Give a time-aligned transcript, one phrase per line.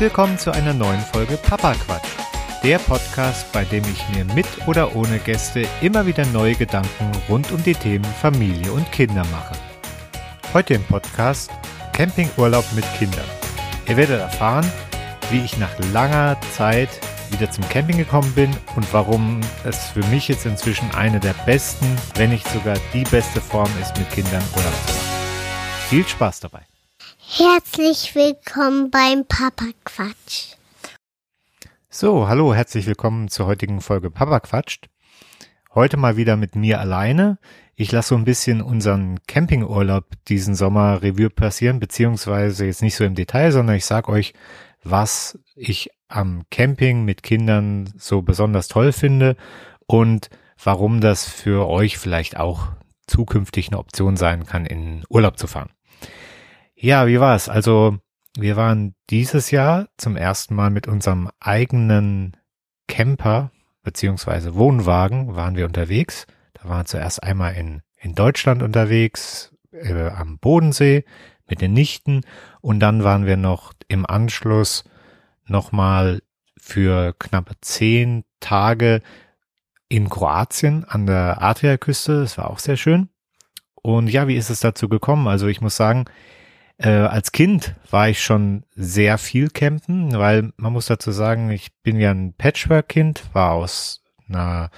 [0.00, 2.08] Willkommen zu einer neuen Folge Papa Quatsch.
[2.62, 7.52] Der Podcast, bei dem ich mir mit oder ohne Gäste immer wieder neue Gedanken rund
[7.52, 9.54] um die Themen Familie und Kinder mache.
[10.54, 11.50] Heute im Podcast
[11.92, 13.26] Campingurlaub mit Kindern.
[13.88, 14.64] Ihr werdet erfahren,
[15.30, 16.88] wie ich nach langer Zeit
[17.28, 21.84] wieder zum Camping gekommen bin und warum es für mich jetzt inzwischen eine der besten,
[22.14, 25.90] wenn nicht sogar die beste Form ist, mit Kindern Urlaub zu machen.
[25.90, 26.69] Viel Spaß dabei.
[27.32, 30.56] Herzlich willkommen beim Papa Quatsch.
[31.88, 34.88] So, hallo, herzlich willkommen zur heutigen Folge Papa Quatscht.
[35.72, 37.38] Heute mal wieder mit mir alleine.
[37.76, 43.04] Ich lasse so ein bisschen unseren Campingurlaub diesen Sommer Revue passieren, beziehungsweise jetzt nicht so
[43.04, 44.34] im Detail, sondern ich sage euch,
[44.82, 49.36] was ich am Camping mit Kindern so besonders toll finde
[49.86, 50.30] und
[50.62, 52.72] warum das für euch vielleicht auch
[53.06, 55.70] zukünftig eine Option sein kann, in Urlaub zu fahren.
[56.82, 57.50] Ja, wie war's?
[57.50, 57.98] Also
[58.38, 62.38] wir waren dieses Jahr zum ersten Mal mit unserem eigenen
[62.88, 63.50] Camper
[63.82, 66.26] beziehungsweise Wohnwagen waren wir unterwegs.
[66.54, 71.04] Da waren wir zuerst einmal in, in Deutschland unterwegs, äh, am Bodensee
[71.46, 72.22] mit den Nichten
[72.62, 74.84] und dann waren wir noch im Anschluss
[75.44, 76.22] nochmal
[76.56, 79.02] für knappe zehn Tage
[79.90, 82.22] in Kroatien an der Adriaküste.
[82.22, 83.10] Das war auch sehr schön.
[83.74, 85.28] Und ja, wie ist es dazu gekommen?
[85.28, 86.06] Also ich muss sagen,
[86.82, 91.74] äh, als Kind war ich schon sehr viel campen, weil man muss dazu sagen, ich
[91.82, 94.70] bin ja ein Patchwork-Kind, war aus einer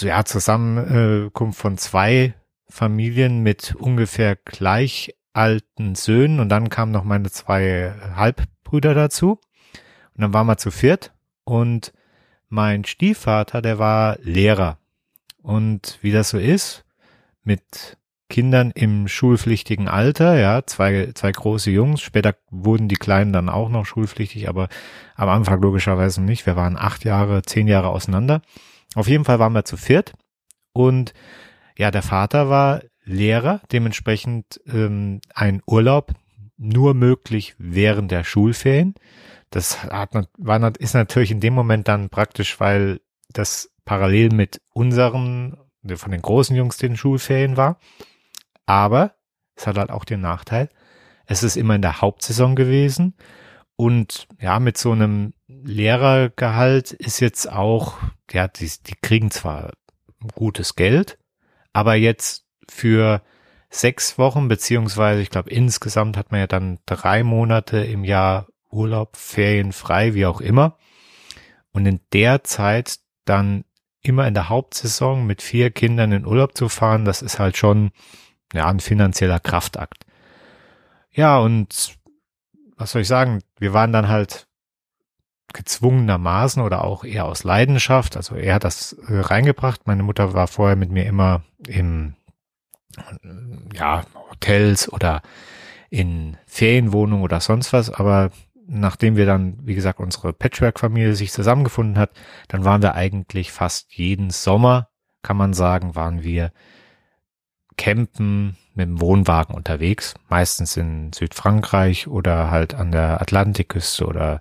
[0.00, 2.34] ja, Zusammenkunft von zwei
[2.68, 9.38] Familien mit ungefähr gleich alten Söhnen und dann kamen noch meine zwei Halbbrüder dazu.
[10.14, 11.12] Und dann waren wir zu viert
[11.44, 11.92] und
[12.48, 14.78] mein Stiefvater, der war Lehrer.
[15.42, 16.84] Und wie das so ist,
[17.44, 17.96] mit
[18.28, 22.00] Kindern im schulpflichtigen Alter, ja, zwei, zwei große Jungs.
[22.00, 24.68] Später wurden die Kleinen dann auch noch schulpflichtig, aber
[25.14, 26.44] am Anfang logischerweise nicht.
[26.46, 28.42] Wir waren acht Jahre, zehn Jahre auseinander.
[28.94, 30.12] Auf jeden Fall waren wir zu viert
[30.72, 31.14] und
[31.76, 36.12] ja, der Vater war Lehrer, dementsprechend ähm, ein Urlaub
[36.56, 38.94] nur möglich während der Schulferien.
[39.50, 43.00] Das hat, war, ist natürlich in dem Moment dann praktisch, weil
[43.32, 45.56] das parallel mit unseren,
[45.94, 47.78] von den großen Jungs den Schulferien war.
[48.66, 49.14] Aber
[49.54, 50.68] es hat halt auch den Nachteil,
[51.26, 53.14] es ist immer in der Hauptsaison gewesen
[53.76, 57.98] und ja, mit so einem Lehrergehalt ist jetzt auch,
[58.30, 59.72] ja, die, die kriegen zwar
[60.34, 61.18] gutes Geld,
[61.72, 63.22] aber jetzt für
[63.68, 69.16] sechs Wochen, beziehungsweise ich glaube insgesamt hat man ja dann drei Monate im Jahr Urlaub,
[69.16, 70.78] Ferien frei, wie auch immer.
[71.72, 73.64] Und in der Zeit dann
[74.00, 77.90] immer in der Hauptsaison mit vier Kindern in Urlaub zu fahren, das ist halt schon
[78.56, 80.04] ja, ein finanzieller Kraftakt.
[81.12, 81.96] Ja, und
[82.76, 83.42] was soll ich sagen?
[83.58, 84.46] Wir waren dann halt
[85.52, 88.16] gezwungenermaßen oder auch eher aus Leidenschaft.
[88.16, 89.86] Also er hat das äh, reingebracht.
[89.86, 92.14] Meine Mutter war vorher mit mir immer im,
[93.72, 95.22] ja, Hotels oder
[95.88, 97.90] in Ferienwohnungen oder sonst was.
[97.90, 98.30] Aber
[98.66, 102.10] nachdem wir dann, wie gesagt, unsere Patchwork-Familie sich zusammengefunden hat,
[102.48, 104.88] dann waren wir eigentlich fast jeden Sommer,
[105.22, 106.52] kann man sagen, waren wir
[107.76, 114.40] campen mit dem Wohnwagen unterwegs, meistens in Südfrankreich oder halt an der Atlantikküste oder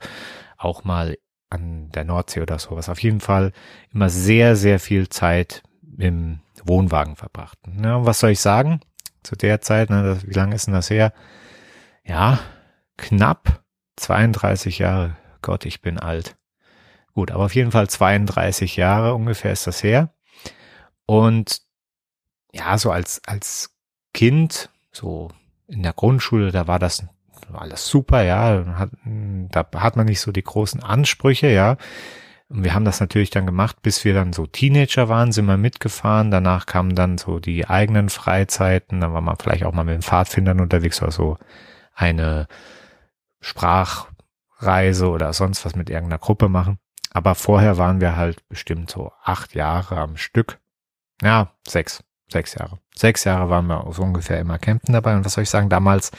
[0.57, 1.17] auch mal
[1.49, 2.89] an der Nordsee oder sowas.
[2.89, 3.51] Auf jeden Fall
[3.93, 5.63] immer sehr, sehr viel Zeit
[5.97, 7.57] im Wohnwagen verbracht.
[7.81, 8.79] Ja, was soll ich sagen?
[9.23, 11.13] Zu der Zeit, ne, wie lange ist denn das her?
[12.03, 12.39] Ja,
[12.97, 13.63] knapp
[13.95, 15.15] 32 Jahre.
[15.41, 16.35] Gott, ich bin alt.
[17.13, 20.13] Gut, aber auf jeden Fall 32 Jahre ungefähr ist das her.
[21.05, 21.61] Und
[22.55, 23.75] ja, so als, als
[24.13, 25.29] Kind, so
[25.67, 27.05] in der Grundschule, da war das
[27.53, 31.77] alles super, ja, hat, da hat man nicht so die großen Ansprüche, ja.
[32.47, 35.57] Und wir haben das natürlich dann gemacht, bis wir dann so Teenager waren, sind wir
[35.57, 36.29] mitgefahren.
[36.29, 39.01] Danach kamen dann so die eigenen Freizeiten.
[39.01, 41.37] Dann war man vielleicht auch mal mit den Pfadfindern unterwegs oder so
[41.95, 42.47] eine
[43.41, 46.77] Sprachreise oder sonst was mit irgendeiner Gruppe machen.
[47.11, 50.59] Aber vorher waren wir halt bestimmt so acht Jahre am Stück.
[51.23, 52.03] Ja, sechs.
[52.27, 52.79] Sechs Jahre.
[52.95, 55.15] Sechs Jahre waren wir so ungefähr immer campen dabei.
[55.15, 56.11] Und was soll ich sagen, damals,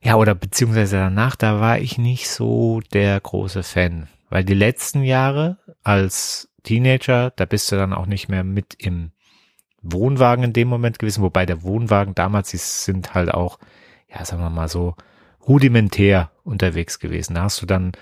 [0.00, 4.08] ja, oder beziehungsweise danach, da war ich nicht so der große Fan.
[4.30, 9.12] Weil die letzten Jahre als Teenager, da bist du dann auch nicht mehr mit im
[9.82, 13.58] Wohnwagen in dem Moment gewesen, wobei der Wohnwagen damals, die sind halt auch,
[14.08, 14.94] ja, sagen wir mal so,
[15.46, 17.34] rudimentär unterwegs gewesen.
[17.34, 17.92] Da hast du dann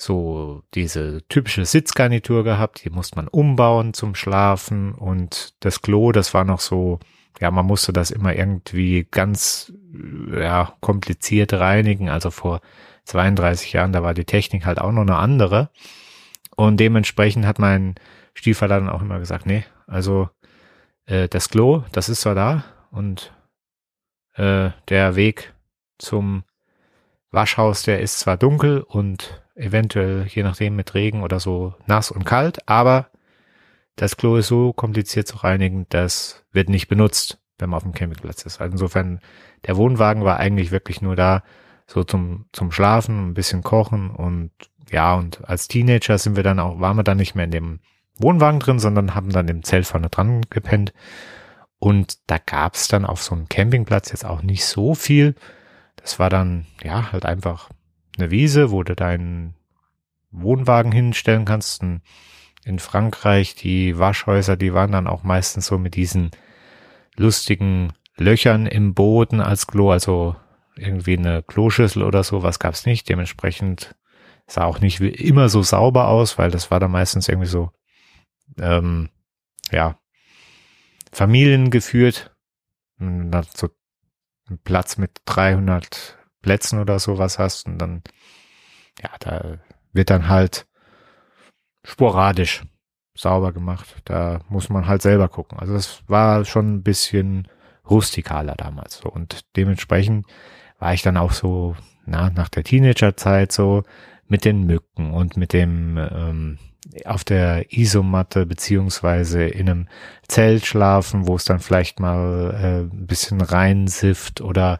[0.00, 6.32] so diese typische Sitzgarnitur gehabt, die musste man umbauen zum Schlafen und das Klo, das
[6.32, 7.00] war noch so,
[7.38, 9.74] ja, man musste das immer irgendwie ganz
[10.32, 12.08] ja, kompliziert reinigen.
[12.08, 12.62] Also vor
[13.04, 15.68] 32 Jahren, da war die Technik halt auch noch eine andere.
[16.56, 17.94] Und dementsprechend hat mein
[18.32, 20.30] Stiefvater dann auch immer gesagt, nee, also
[21.04, 23.34] äh, das Klo, das ist zwar da und
[24.32, 25.52] äh, der Weg
[25.98, 26.44] zum
[27.30, 32.24] Waschhaus, der ist zwar dunkel und eventuell, je nachdem, mit Regen oder so nass und
[32.24, 33.10] kalt, aber
[33.96, 37.92] das Klo ist so kompliziert zu reinigen, das wird nicht benutzt, wenn man auf dem
[37.92, 38.60] Campingplatz ist.
[38.60, 39.20] Also insofern,
[39.66, 41.42] der Wohnwagen war eigentlich wirklich nur da,
[41.86, 44.52] so zum, zum Schlafen, ein bisschen kochen und
[44.90, 47.80] ja, und als Teenager sind wir dann auch, waren wir dann nicht mehr in dem
[48.16, 50.92] Wohnwagen drin, sondern haben dann im Zelt vorne dran gepennt.
[51.78, 55.34] Und da gab's dann auf so einem Campingplatz jetzt auch nicht so viel.
[55.96, 57.70] Das war dann, ja, halt einfach
[58.16, 59.54] eine Wiese, wo du deinen
[60.30, 61.82] Wohnwagen hinstellen kannst.
[62.64, 66.30] In Frankreich, die Waschhäuser, die waren dann auch meistens so mit diesen
[67.16, 70.36] lustigen Löchern im Boden als Klo, also
[70.76, 73.08] irgendwie eine Kloschüssel oder so, was gab's nicht.
[73.08, 73.94] Dementsprechend
[74.46, 77.70] sah auch nicht immer so sauber aus, weil das war dann meistens irgendwie so,
[78.58, 79.08] ähm,
[79.70, 79.98] ja,
[81.12, 82.34] Familien geführt.
[82.98, 83.06] So
[84.48, 88.02] einen Platz mit 300 Plätzen oder sowas hast und dann,
[89.02, 89.58] ja, da
[89.92, 90.66] wird dann halt
[91.84, 92.62] sporadisch
[93.14, 93.86] sauber gemacht.
[94.04, 95.58] Da muss man halt selber gucken.
[95.58, 97.48] Also das war schon ein bisschen
[97.88, 100.26] rustikaler damals und dementsprechend
[100.78, 101.76] war ich dann auch so,
[102.06, 103.82] na, nach der Teenagerzeit so
[104.26, 106.58] mit den Mücken und mit dem ähm,
[107.04, 109.88] auf der Isomatte beziehungsweise in einem
[110.28, 114.78] Zelt schlafen, wo es dann vielleicht mal äh, ein bisschen reinsifft oder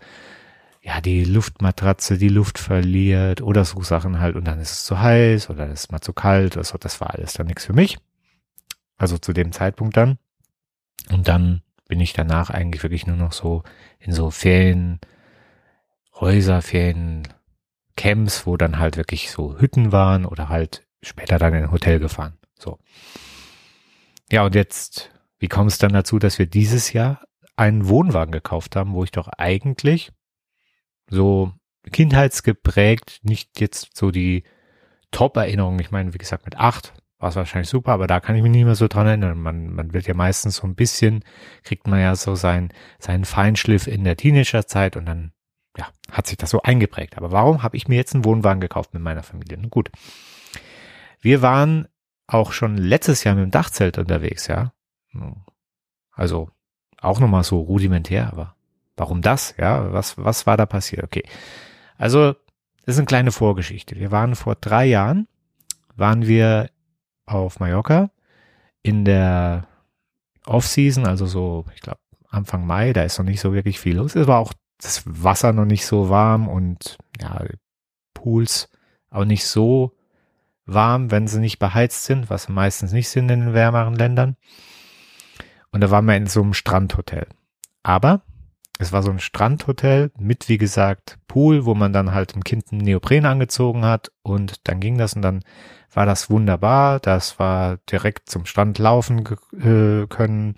[0.91, 4.99] ja, die Luftmatratze die Luft verliert oder so Sachen halt und dann ist es zu
[4.99, 6.79] heiß oder ist mal zu kalt oder so.
[6.79, 7.99] Das war alles dann nichts für mich.
[8.97, 10.19] Also zu dem Zeitpunkt dann.
[11.09, 13.63] Und dann bin ich danach eigentlich wirklich nur noch so
[14.01, 14.99] in so Ferien,
[16.19, 17.29] Häuser, Ferien,
[17.97, 22.01] Camps, wo dann halt wirklich so Hütten waren oder halt später dann in ein Hotel
[22.01, 22.37] gefahren.
[22.59, 22.81] So.
[24.33, 27.23] Ja, und jetzt, wie kommt es dann dazu, dass wir dieses Jahr
[27.55, 30.11] einen Wohnwagen gekauft haben, wo ich doch eigentlich
[31.11, 31.53] so
[31.91, 34.45] kindheitsgeprägt nicht jetzt so die
[35.11, 38.43] Top-Erinnerungen, ich meine, wie gesagt, mit acht war es wahrscheinlich super, aber da kann ich
[38.43, 39.39] mich nicht mehr so dran erinnern.
[39.41, 41.23] Man, man wird ja meistens so ein bisschen,
[41.65, 45.33] kriegt man ja so sein, seinen Feinschliff in der Teenagerzeit und dann,
[45.77, 47.19] ja, hat sich das so eingeprägt.
[47.19, 49.59] Aber warum habe ich mir jetzt einen Wohnwagen gekauft mit meiner Familie?
[49.59, 49.91] Nun gut.
[51.21, 51.89] Wir waren
[52.27, 54.73] auch schon letztes Jahr mit dem Dachzelt unterwegs, ja.
[56.13, 56.49] Also
[57.03, 58.57] auch nochmal so rudimentär, aber
[59.01, 59.55] warum das?
[59.57, 61.03] Ja, was, was war da passiert?
[61.03, 61.25] Okay.
[61.97, 62.35] Also,
[62.85, 63.97] das ist eine kleine Vorgeschichte.
[63.97, 65.27] Wir waren vor drei Jahren,
[65.97, 66.69] waren wir
[67.25, 68.11] auf Mallorca
[68.83, 69.67] in der
[70.45, 74.15] Off-Season, also so, ich glaube, Anfang Mai, da ist noch nicht so wirklich viel los.
[74.17, 77.43] Es war auch das Wasser noch nicht so warm und ja,
[78.13, 78.69] Pools
[79.09, 79.97] auch nicht so
[80.67, 84.37] warm, wenn sie nicht beheizt sind, was meistens nicht sind in den wärmeren Ländern.
[85.73, 87.27] Und da waren wir in so einem Strandhotel.
[87.83, 88.23] Aber
[88.81, 92.73] es war so ein Strandhotel mit, wie gesagt, Pool, wo man dann halt dem Kind
[92.73, 95.45] einen Neopren angezogen hat und dann ging das und dann
[95.93, 96.99] war das wunderbar.
[96.99, 100.55] Das war direkt zum Strand laufen äh, können,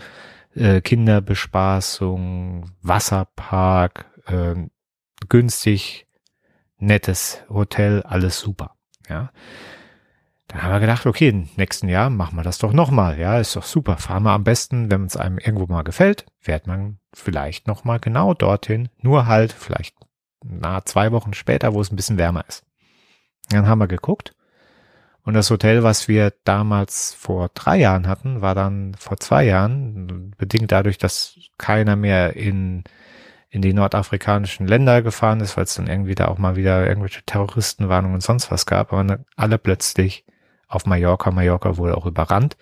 [0.54, 4.54] äh, Kinderbespaßung, Wasserpark, äh,
[5.28, 6.06] günstig,
[6.78, 8.76] nettes Hotel, alles super.
[9.08, 9.32] Ja.
[10.52, 13.18] Dann haben wir gedacht, okay, nächsten Jahr machen wir das doch nochmal.
[13.18, 13.96] Ja, ist doch super.
[13.96, 18.34] Fahren wir am besten, wenn es einem irgendwo mal gefällt, fährt man vielleicht nochmal genau
[18.34, 18.90] dorthin.
[19.00, 19.96] Nur halt vielleicht
[20.44, 22.66] nahe zwei Wochen später, wo es ein bisschen wärmer ist.
[23.48, 24.34] Dann haben wir geguckt.
[25.24, 30.34] Und das Hotel, was wir damals vor drei Jahren hatten, war dann vor zwei Jahren,
[30.36, 32.84] bedingt dadurch, dass keiner mehr in,
[33.48, 37.22] in die nordafrikanischen Länder gefahren ist, weil es dann irgendwie da auch mal wieder irgendwelche
[37.22, 40.26] Terroristenwarnungen und sonst was gab, aber alle plötzlich
[40.72, 41.30] auf Mallorca.
[41.30, 42.56] Mallorca wurde auch überrannt.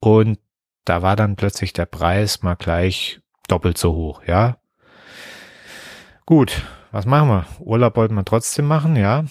[0.00, 0.38] Und
[0.84, 4.58] da war dann plötzlich der Preis mal gleich doppelt so hoch, ja.
[6.26, 7.46] Gut, was machen wir?
[7.60, 9.24] Urlaub wollten wir trotzdem machen, ja.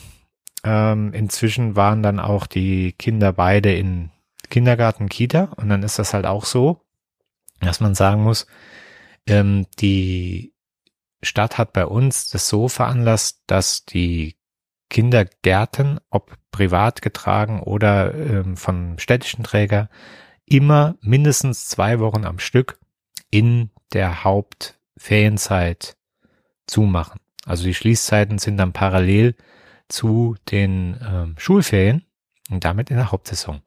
[0.63, 4.11] Ähm, inzwischen waren dann auch die Kinder beide in
[4.49, 6.81] Kindergarten, Kita und dann ist das halt auch so,
[7.59, 8.47] dass man sagen muss,
[9.27, 10.53] ähm, die
[11.21, 14.36] Stadt hat bei uns das so veranlasst, dass die
[14.89, 19.89] Kindergärten, ob privat getragen oder ähm, von städtischen Träger,
[20.45, 22.79] immer mindestens zwei Wochen am Stück
[23.29, 25.97] in der Hauptferienzeit
[26.67, 27.19] zumachen.
[27.45, 29.35] Also die Schließzeiten sind dann parallel
[29.89, 32.05] zu den ähm, Schulferien
[32.49, 33.61] und damit in der Hauptsaison.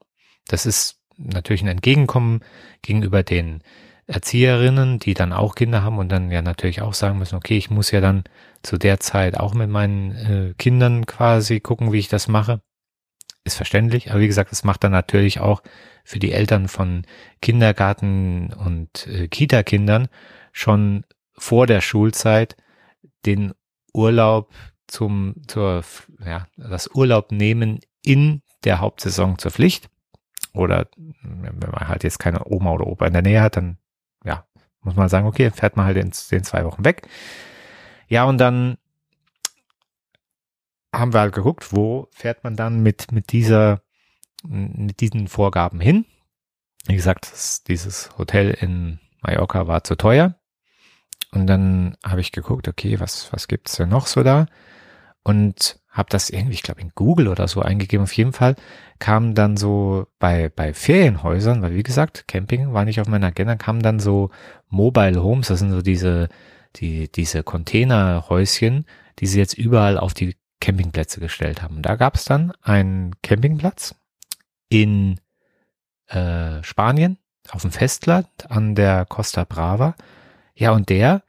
[0.47, 2.41] Das ist natürlich ein Entgegenkommen
[2.81, 3.63] gegenüber den
[4.11, 7.69] Erzieherinnen, die dann auch Kinder haben und dann ja natürlich auch sagen müssen, okay, ich
[7.69, 8.23] muss ja dann
[8.61, 12.61] zu der Zeit auch mit meinen äh, Kindern quasi gucken, wie ich das mache.
[13.43, 15.63] Ist verständlich, aber wie gesagt, es macht dann natürlich auch
[16.03, 17.03] für die Eltern von
[17.41, 20.09] Kindergarten und äh, Kita-Kindern
[20.51, 22.55] schon vor der Schulzeit
[23.25, 23.53] den
[23.93, 24.53] Urlaub
[24.87, 25.83] zum, zur,
[26.23, 29.89] ja, das Urlaub nehmen in der Hauptsaison zur Pflicht.
[30.53, 30.87] Oder
[31.23, 33.77] wenn man halt jetzt keine Oma oder Opa in der Nähe hat, dann,
[34.81, 37.07] muss man sagen, okay, fährt man halt in den zwei Wochen weg.
[38.07, 38.77] Ja, und dann
[40.93, 43.81] haben wir halt geguckt, wo fährt man dann mit, mit dieser,
[44.43, 46.05] mit diesen Vorgaben hin.
[46.85, 50.35] Wie gesagt, das, dieses Hotel in Mallorca war zu teuer.
[51.31, 54.47] Und dann habe ich geguckt, okay, was, was gibt's denn noch so da?
[55.23, 58.03] Und habe das irgendwie, ich glaube, in Google oder so eingegeben.
[58.03, 58.55] Auf jeden Fall
[58.99, 63.55] kam dann so bei, bei Ferienhäusern, weil wie gesagt, Camping war nicht auf meiner Agenda,
[63.55, 64.29] kamen dann so
[64.69, 66.29] Mobile Homes, das sind so diese,
[66.77, 68.85] die, diese Containerhäuschen,
[69.19, 71.77] die sie jetzt überall auf die Campingplätze gestellt haben.
[71.77, 73.95] Und da gab es dann einen Campingplatz
[74.69, 75.19] in
[76.07, 77.17] äh, Spanien,
[77.49, 79.95] auf dem Festland an der Costa Brava.
[80.55, 81.23] Ja, und der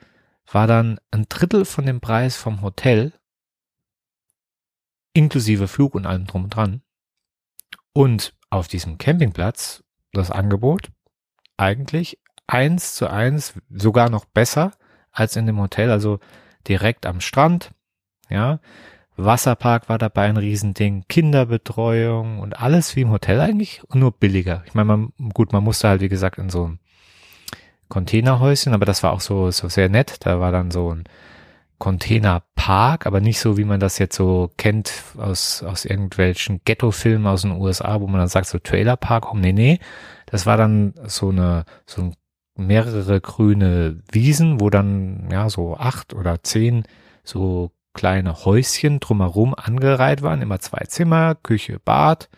[0.50, 3.12] war dann ein Drittel von dem Preis vom Hotel
[5.12, 6.82] inklusive Flug und allem drum und dran.
[7.92, 10.90] Und auf diesem Campingplatz das Angebot
[11.56, 14.72] eigentlich eins zu eins, sogar noch besser
[15.10, 16.20] als in dem Hotel, also
[16.68, 17.72] direkt am Strand,
[18.28, 18.60] ja.
[19.16, 24.62] Wasserpark war dabei ein Riesending, Kinderbetreuung und alles wie im Hotel eigentlich nur billiger.
[24.66, 26.78] Ich meine, man, gut, man musste halt, wie gesagt, in so ein
[27.88, 30.24] Containerhäuschen, aber das war auch so, so sehr nett.
[30.24, 31.04] Da war dann so ein
[31.82, 37.42] Containerpark, aber nicht so, wie man das jetzt so kennt aus, aus irgendwelchen Ghetto-Filmen aus
[37.42, 39.80] den USA, wo man dann sagt, so Trailerpark, oh, nee, nee.
[40.26, 42.12] Das war dann so eine, so
[42.56, 46.84] mehrere grüne Wiesen, wo dann, ja, so acht oder zehn
[47.24, 52.28] so kleine Häuschen drumherum angereiht waren, immer zwei Zimmer, Küche, Bad,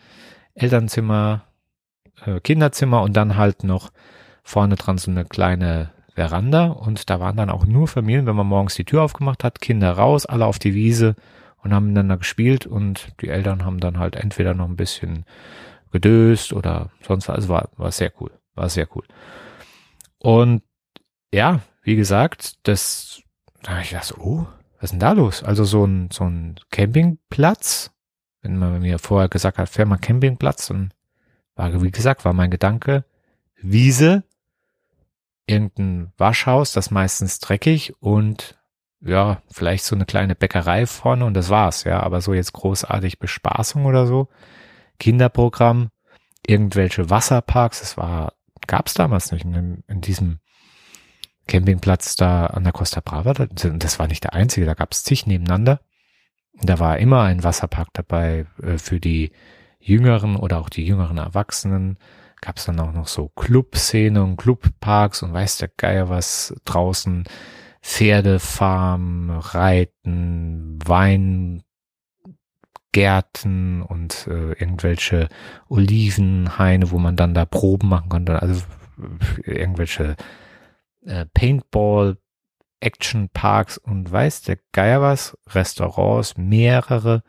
[0.55, 1.43] Elternzimmer,
[2.25, 3.91] äh, Kinderzimmer und dann halt noch
[4.41, 8.47] vorne dran so eine kleine Veranda und da waren dann auch nur Familien, wenn man
[8.47, 11.15] morgens die Tür aufgemacht hat, Kinder raus, alle auf die Wiese
[11.57, 15.25] und haben miteinander gespielt und die Eltern haben dann halt entweder noch ein bisschen
[15.91, 17.35] gedöst oder sonst was.
[17.35, 18.31] Also war, war sehr cool.
[18.53, 19.03] War sehr cool.
[20.19, 20.63] Und
[21.33, 23.21] ja, wie gesagt, das,
[23.61, 25.43] da ich dachte, oh, was ist denn da los?
[25.43, 27.91] Also so ein, so ein Campingplatz,
[28.41, 30.93] wenn man mir vorher gesagt hat, fähr mal Campingplatz, dann
[31.55, 33.05] war, wie gesagt, war mein Gedanke,
[33.55, 34.23] Wiese,
[35.47, 38.55] irgendein Waschhaus, das meistens dreckig und
[39.01, 43.19] ja, vielleicht so eine kleine Bäckerei vorne und das war's, ja, aber so jetzt großartig
[43.19, 44.29] Bespaßung oder so.
[44.99, 45.91] Kinderprogramm,
[46.45, 48.33] irgendwelche Wasserparks, das war,
[48.65, 50.39] gab's damals nicht in, in diesem
[51.47, 55.81] Campingplatz da an der Costa Brava, das war nicht der einzige, da gab's zig nebeneinander.
[56.61, 59.31] Da war immer ein Wasserpark dabei äh, für die
[59.79, 61.97] Jüngeren oder auch die jüngeren Erwachsenen
[62.45, 67.23] gab es dann auch noch so Clubszene und Clubparks und weiß der Geier was draußen.
[67.81, 71.63] Pferdefarm, Reiten, Weingärten
[73.81, 75.27] und äh, irgendwelche
[75.69, 78.41] Olivenhaine, wo man dann da Proben machen konnte.
[78.41, 78.63] Also
[79.43, 80.15] irgendwelche
[81.05, 82.17] äh, Paintball,
[82.79, 87.23] Action Parks und weiß der Geier was, Restaurants, mehrere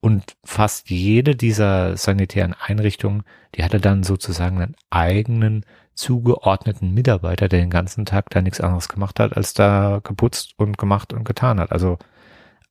[0.00, 3.22] und fast jede dieser sanitären Einrichtungen,
[3.54, 5.64] die hatte dann sozusagen einen eigenen
[5.94, 10.78] zugeordneten Mitarbeiter, der den ganzen Tag da nichts anderes gemacht hat, als da geputzt und
[10.78, 11.72] gemacht und getan hat.
[11.72, 11.98] Also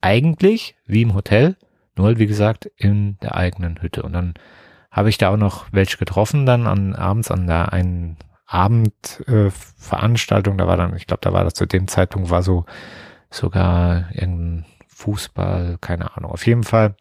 [0.00, 1.56] eigentlich wie im Hotel,
[1.96, 4.02] nur halt wie gesagt in der eigenen Hütte.
[4.02, 4.32] Und dann
[4.90, 8.16] habe ich da auch noch welche getroffen, dann an abends an der einen
[8.46, 10.54] Abendveranstaltung.
[10.54, 12.64] Äh, da war dann, ich glaube, da war das zu dem Zeitpunkt war so
[13.30, 16.32] sogar irgendein Fußball, keine Ahnung.
[16.32, 16.94] Auf jeden Fall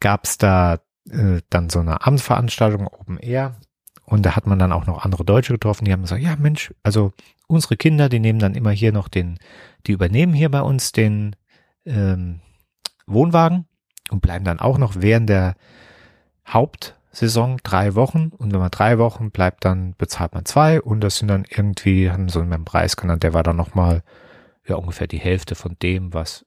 [0.00, 3.56] gab es da äh, dann so eine Abendsveranstaltung Open Air
[4.04, 6.74] und da hat man dann auch noch andere Deutsche getroffen, die haben gesagt, ja Mensch,
[6.82, 7.12] also
[7.46, 9.38] unsere Kinder, die nehmen dann immer hier noch den,
[9.86, 11.36] die übernehmen hier bei uns den
[11.84, 12.40] ähm,
[13.06, 13.66] Wohnwagen
[14.10, 15.54] und bleiben dann auch noch während der
[16.46, 18.30] Hauptsaison drei Wochen.
[18.36, 20.80] Und wenn man drei Wochen bleibt, dann bezahlt man zwei.
[20.80, 24.02] Und das sind dann irgendwie, haben so einen Preis genannt, der war dann nochmal
[24.66, 26.44] ja ungefähr die Hälfte von dem, was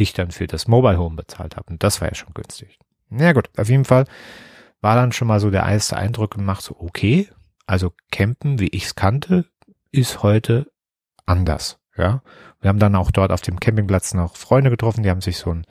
[0.00, 1.70] ich dann für das Mobile Home bezahlt habe.
[1.70, 2.78] Und das war ja schon günstig.
[3.08, 4.04] Na ja, gut, auf jeden Fall
[4.80, 7.28] war dann schon mal so der erste Eindruck und macht so, okay,
[7.66, 9.46] also Campen, wie ich es kannte,
[9.90, 10.70] ist heute
[11.26, 11.78] anders.
[11.96, 12.22] Ja,
[12.60, 15.52] wir haben dann auch dort auf dem Campingplatz noch Freunde getroffen, die haben sich so
[15.52, 15.66] ein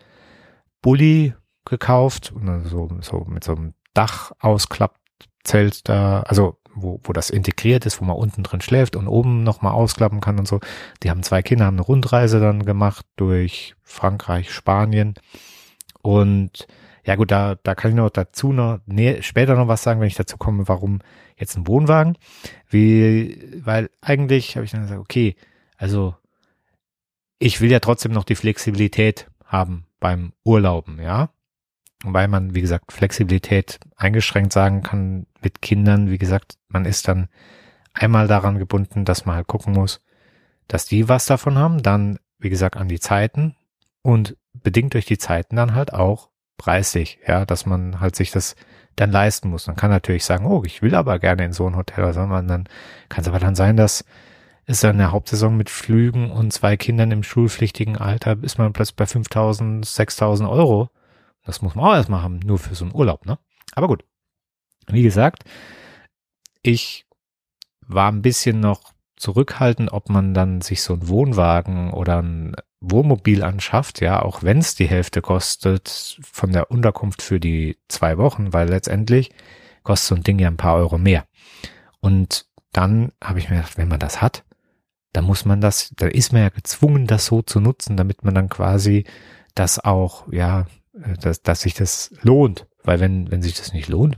[0.82, 1.34] Bulli
[1.66, 8.02] gekauft und so, so mit so einem Dachausklappzelt da, also wo, wo das integriert ist,
[8.02, 10.60] wo man unten drin schläft und oben nochmal ausklappen kann und so.
[11.04, 15.16] Die haben zwei Kinder, haben eine Rundreise dann gemacht durch Frankreich, Spanien
[16.02, 16.68] und
[17.06, 20.08] ja gut, da, da kann ich noch dazu noch nee, später noch was sagen, wenn
[20.08, 21.00] ich dazu komme, warum
[21.38, 22.18] jetzt ein Wohnwagen.
[22.70, 25.36] Wie, weil eigentlich habe ich dann gesagt, okay,
[25.78, 26.16] also
[27.40, 31.30] ich will ja trotzdem noch die Flexibilität haben beim Urlauben, ja.
[32.04, 36.10] Weil man, wie gesagt, Flexibilität eingeschränkt sagen kann mit Kindern.
[36.10, 37.28] Wie gesagt, man ist dann
[37.94, 40.02] einmal daran gebunden, dass man halt gucken muss,
[40.68, 41.84] dass die was davon haben.
[41.84, 43.56] Dann, wie gesagt, an die Zeiten
[44.02, 48.56] und bedingt durch die Zeiten dann halt auch preislich, ja, dass man halt sich das
[48.96, 49.68] dann leisten muss.
[49.68, 52.70] Man kann natürlich sagen, oh, ich will aber gerne in so ein Hotel, sondern dann
[53.08, 54.06] kann es aber dann sein, dass
[54.70, 58.98] ist dann eine Hauptsaison mit Flügen und zwei Kindern im schulpflichtigen Alter, ist man plötzlich
[58.98, 60.92] bei 5000, 6000 Euro.
[61.44, 63.38] Das muss man auch erstmal haben, nur für so einen Urlaub, ne?
[63.74, 64.04] Aber gut.
[64.88, 65.44] Wie gesagt,
[66.62, 67.06] ich
[67.82, 73.44] war ein bisschen noch zurückhaltend, ob man dann sich so einen Wohnwagen oder ein Wohnmobil
[73.44, 78.54] anschafft, ja, auch wenn es die Hälfte kostet von der Unterkunft für die zwei Wochen,
[78.54, 79.32] weil letztendlich
[79.84, 81.26] kostet so ein Ding ja ein paar Euro mehr.
[82.00, 84.46] Und dann habe ich mir gedacht, wenn man das hat,
[85.12, 88.36] da muss man das, da ist man ja gezwungen, das so zu nutzen, damit man
[88.36, 89.06] dann quasi
[89.56, 92.68] das auch, ja, dass, dass sich das lohnt.
[92.84, 94.18] Weil wenn, wenn sich das nicht lohnt,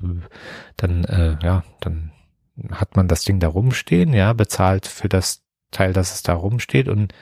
[0.77, 2.11] dann, äh, ja, dann
[2.71, 6.87] hat man das Ding da rumstehen, ja, bezahlt für das Teil, dass es da rumsteht
[6.87, 7.13] und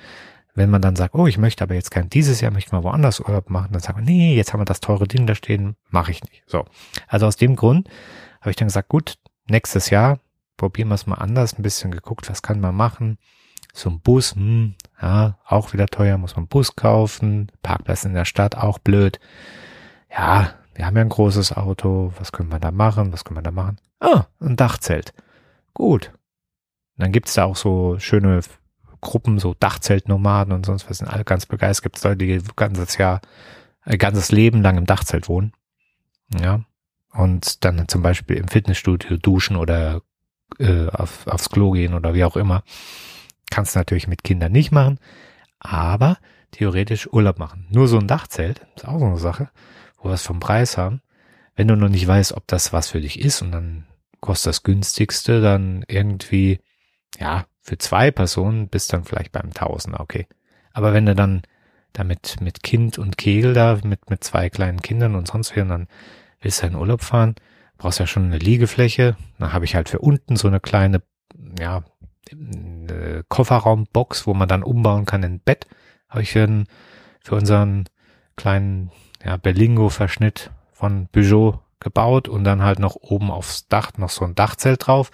[0.56, 3.20] wenn man dann sagt, oh, ich möchte aber jetzt kein dieses Jahr, möchte mal woanders
[3.20, 6.12] Urlaub machen, dann sagt man, nee, jetzt haben wir das teure Ding da stehen, mache
[6.12, 6.44] ich nicht.
[6.48, 6.66] So.
[7.08, 7.88] Also aus dem Grund
[8.42, 10.20] habe ich dann gesagt, gut, nächstes Jahr
[10.58, 13.18] probieren wir es mal anders, ein bisschen geguckt, was kann man machen,
[13.74, 17.52] so ein Bus, hm, ja, auch wieder teuer, muss man Bus kaufen.
[17.62, 19.20] Parkplatz in der Stadt, auch blöd.
[20.12, 22.14] Ja, wir haben ja ein großes Auto.
[22.18, 23.14] Was können wir da machen?
[23.14, 23.78] Was können wir da machen?
[24.00, 25.14] Ah, ein Dachzelt.
[25.74, 26.12] Gut.
[26.98, 28.42] dann gibt's da auch so schöne
[29.02, 31.84] Gruppen, so Dachzeltnomaden und sonst was sind alle ganz begeistert.
[31.84, 33.22] Gibt's Leute, die ganzes Jahr,
[33.84, 35.54] ein ganzes Leben lang im Dachzelt wohnen.
[36.38, 36.62] Ja.
[37.14, 40.02] Und dann zum Beispiel im Fitnessstudio duschen oder
[40.60, 42.64] äh, auf, aufs Klo gehen oder wie auch immer.
[43.50, 45.00] Kannst natürlich mit Kindern nicht machen,
[45.60, 46.18] aber
[46.52, 47.68] theoretisch Urlaub machen.
[47.70, 49.50] Nur so ein Dachzelt, ist auch so eine Sache,
[49.98, 51.02] wo wir es vom Preis haben.
[51.56, 53.86] Wenn du noch nicht weißt, ob das was für dich ist und dann
[54.22, 56.60] kostet das günstigste dann irgendwie,
[57.20, 60.28] ja, für zwei Personen bist dann vielleicht beim Tausender, okay.
[60.74, 61.42] Aber wenn du dann
[61.94, 65.70] damit mit Kind und Kegel da, mit, mit zwei kleinen Kindern und sonst wie, und
[65.70, 65.88] dann
[66.42, 67.36] willst du in Urlaub fahren,
[67.78, 69.18] brauchst ja schon eine Liegefläche.
[69.40, 71.02] Dann habe ich halt für unten so eine kleine,
[71.60, 71.84] ja,
[72.32, 75.68] eine Kofferraumbox, wo man dann umbauen kann in Bett.
[76.10, 76.66] Habe ich für,
[77.24, 77.86] für unseren
[78.36, 78.92] kleinen
[79.24, 84.36] ja, Berlingo-Verschnitt von Peugeot gebaut und dann halt noch oben aufs Dach noch so ein
[84.36, 85.12] Dachzelt drauf.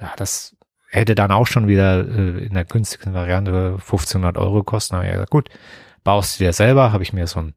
[0.00, 0.56] Ja, das
[0.88, 4.94] hätte dann auch schon wieder äh, in der günstigsten Variante 1500 Euro gekostet.
[4.94, 5.48] Aber ja, gut,
[6.04, 7.54] baust du dir selber, habe ich mir so ein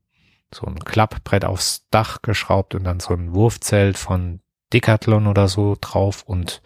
[0.53, 4.41] so ein Klappbrett aufs Dach geschraubt und dann so ein Wurfzelt von
[4.73, 6.61] Decathlon oder so drauf und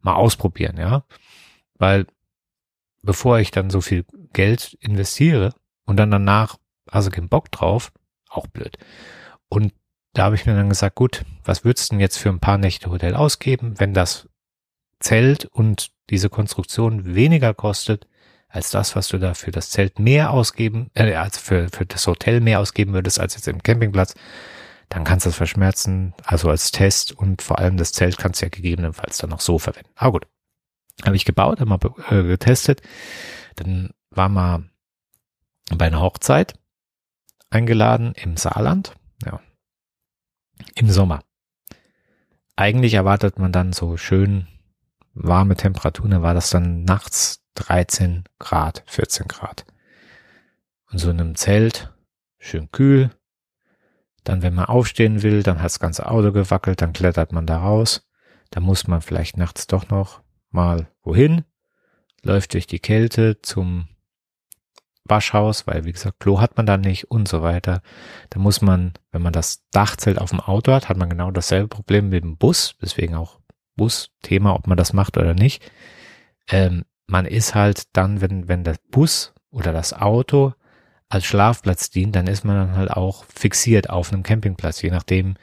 [0.00, 1.04] mal ausprobieren, ja.
[1.80, 2.06] Weil
[3.02, 7.92] bevor ich dann so viel Geld investiere und dann danach also keinen Bock drauf,
[8.28, 8.76] auch blöd.
[9.48, 9.72] Und
[10.12, 12.58] da habe ich mir dann gesagt, gut, was würdest du denn jetzt für ein paar
[12.58, 14.28] Nächte Hotel ausgeben, wenn das
[14.98, 18.06] Zelt und diese Konstruktion weniger kostet
[18.48, 22.06] als das, was du da für das Zelt mehr ausgeben, äh, als für, für das
[22.06, 24.14] Hotel mehr ausgeben würdest als jetzt im Campingplatz,
[24.88, 28.46] dann kannst du das verschmerzen, also als Test und vor allem das Zelt kannst du
[28.46, 29.90] ja gegebenenfalls dann noch so verwenden.
[29.94, 30.26] Aber gut,
[31.04, 32.82] habe ich gebaut, habe mal äh, getestet.
[33.56, 34.70] Dann war mal
[35.74, 36.54] bei einer Hochzeit
[37.50, 39.40] eingeladen im Saarland, ja,
[40.74, 41.22] im Sommer.
[42.56, 44.46] Eigentlich erwartet man dann so schön
[45.14, 49.64] warme Temperaturen, da war das dann nachts 13 Grad, 14 Grad.
[50.90, 51.92] Und so in einem Zelt,
[52.38, 53.10] schön kühl.
[54.24, 57.58] Dann, wenn man aufstehen will, dann hat das ganze Auto gewackelt, dann klettert man da
[57.58, 58.06] raus.
[58.50, 61.44] Da muss man vielleicht nachts doch noch mal wohin,
[62.22, 63.88] läuft durch die Kälte zum
[65.04, 67.82] Waschhaus, weil wie gesagt, Klo hat man da nicht und so weiter.
[68.30, 71.68] Da muss man, wenn man das Dachzelt auf dem Auto hat, hat man genau dasselbe
[71.68, 73.40] Problem mit dem Bus, deswegen auch
[73.76, 75.62] Bus-Thema, ob man das macht oder nicht.
[76.48, 80.54] Ähm, man ist halt dann, wenn, wenn der Bus oder das Auto
[81.08, 85.34] als Schlafplatz dient, dann ist man dann halt auch fixiert auf einem Campingplatz, je nachdem,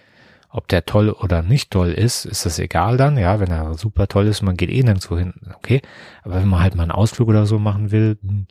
[0.49, 4.07] ob der toll oder nicht toll ist, ist das egal dann, ja, wenn er super
[4.07, 5.81] toll ist, man geht eh nirgendwo hin, okay.
[6.23, 8.47] Aber wenn man halt mal einen Ausflug oder so machen will, hm,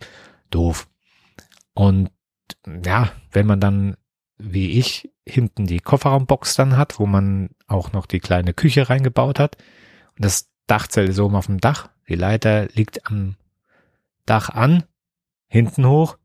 [0.51, 0.89] doof.
[1.75, 2.11] Und
[2.85, 3.97] ja, wenn man dann,
[4.39, 9.39] wie ich, hinten die Kofferraumbox dann hat, wo man auch noch die kleine Küche reingebaut
[9.39, 9.57] hat,
[10.17, 11.91] und das Dachzelt ist oben auf dem Dach.
[12.09, 13.37] Die Leiter liegt am
[14.25, 14.85] Dach an,
[15.49, 16.19] hinten hoch.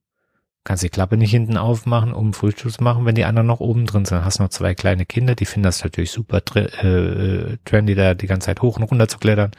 [0.63, 3.87] Kannst die Klappe nicht hinten aufmachen, um Frühstück zu machen, wenn die anderen noch oben
[3.87, 4.23] drin sind.
[4.23, 8.45] Hast noch zwei kleine Kinder, die finden das natürlich super äh, trendy, da die ganze
[8.45, 9.51] Zeit hoch und runter zu klettern.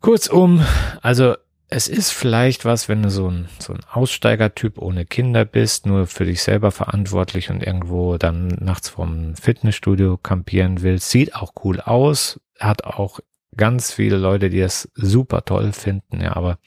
[0.00, 0.64] Kurzum,
[1.02, 1.36] also
[1.68, 6.06] es ist vielleicht was, wenn du so ein, so ein Aussteigertyp ohne Kinder bist, nur
[6.06, 11.10] für dich selber verantwortlich und irgendwo dann nachts vom Fitnessstudio kampieren willst.
[11.10, 13.20] Sieht auch cool aus, hat auch
[13.56, 16.58] ganz viele Leute, die das super toll finden, ja, aber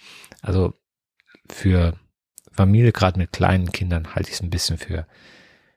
[0.41, 0.73] also
[1.49, 1.93] für
[2.51, 5.07] Familie, gerade mit kleinen Kindern, halte ich es ein bisschen für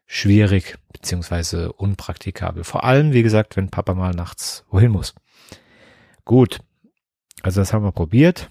[0.06, 2.64] schwierig beziehungsweise unpraktikabel.
[2.64, 5.14] Vor allem, wie gesagt, wenn Papa mal nachts wohin muss.
[6.24, 6.60] Gut,
[7.42, 8.50] also das haben wir probiert.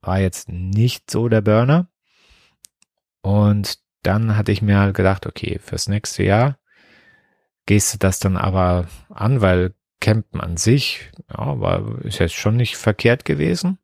[0.00, 1.88] War jetzt nicht so der Burner.
[3.22, 6.58] Und dann hatte ich mir gedacht, okay, fürs nächste Jahr
[7.66, 12.56] gehst du das dann aber an, weil Campen an sich, ja, war, ist jetzt schon
[12.56, 13.78] nicht verkehrt gewesen.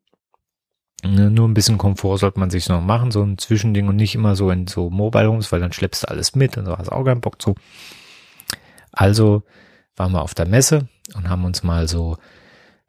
[1.03, 4.13] Ne, nur ein bisschen Komfort sollte man sich noch machen, so ein Zwischending und nicht
[4.13, 6.91] immer so in so Mobile Homes, weil dann schleppst du alles mit und so hast
[6.91, 7.55] auch keinen Bock zu.
[8.91, 9.43] Also
[9.95, 12.17] waren wir auf der Messe und haben uns mal so,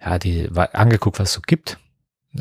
[0.00, 1.78] ja, die angeguckt, was es so gibt.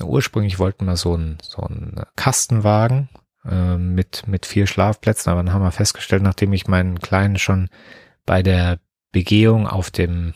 [0.02, 3.10] Ursprünglich wollten wir so einen so einen Kastenwagen
[3.46, 7.70] äh, mit mit vier Schlafplätzen, aber dann haben wir festgestellt, nachdem ich meinen Kleinen schon
[8.26, 8.80] bei der
[9.12, 10.34] Begehung auf dem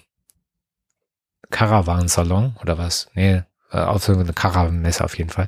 [1.50, 3.10] Caravansalon oder was?
[3.14, 3.44] Nee,
[3.76, 5.48] äh, eine Caravanmesse auf jeden Fall.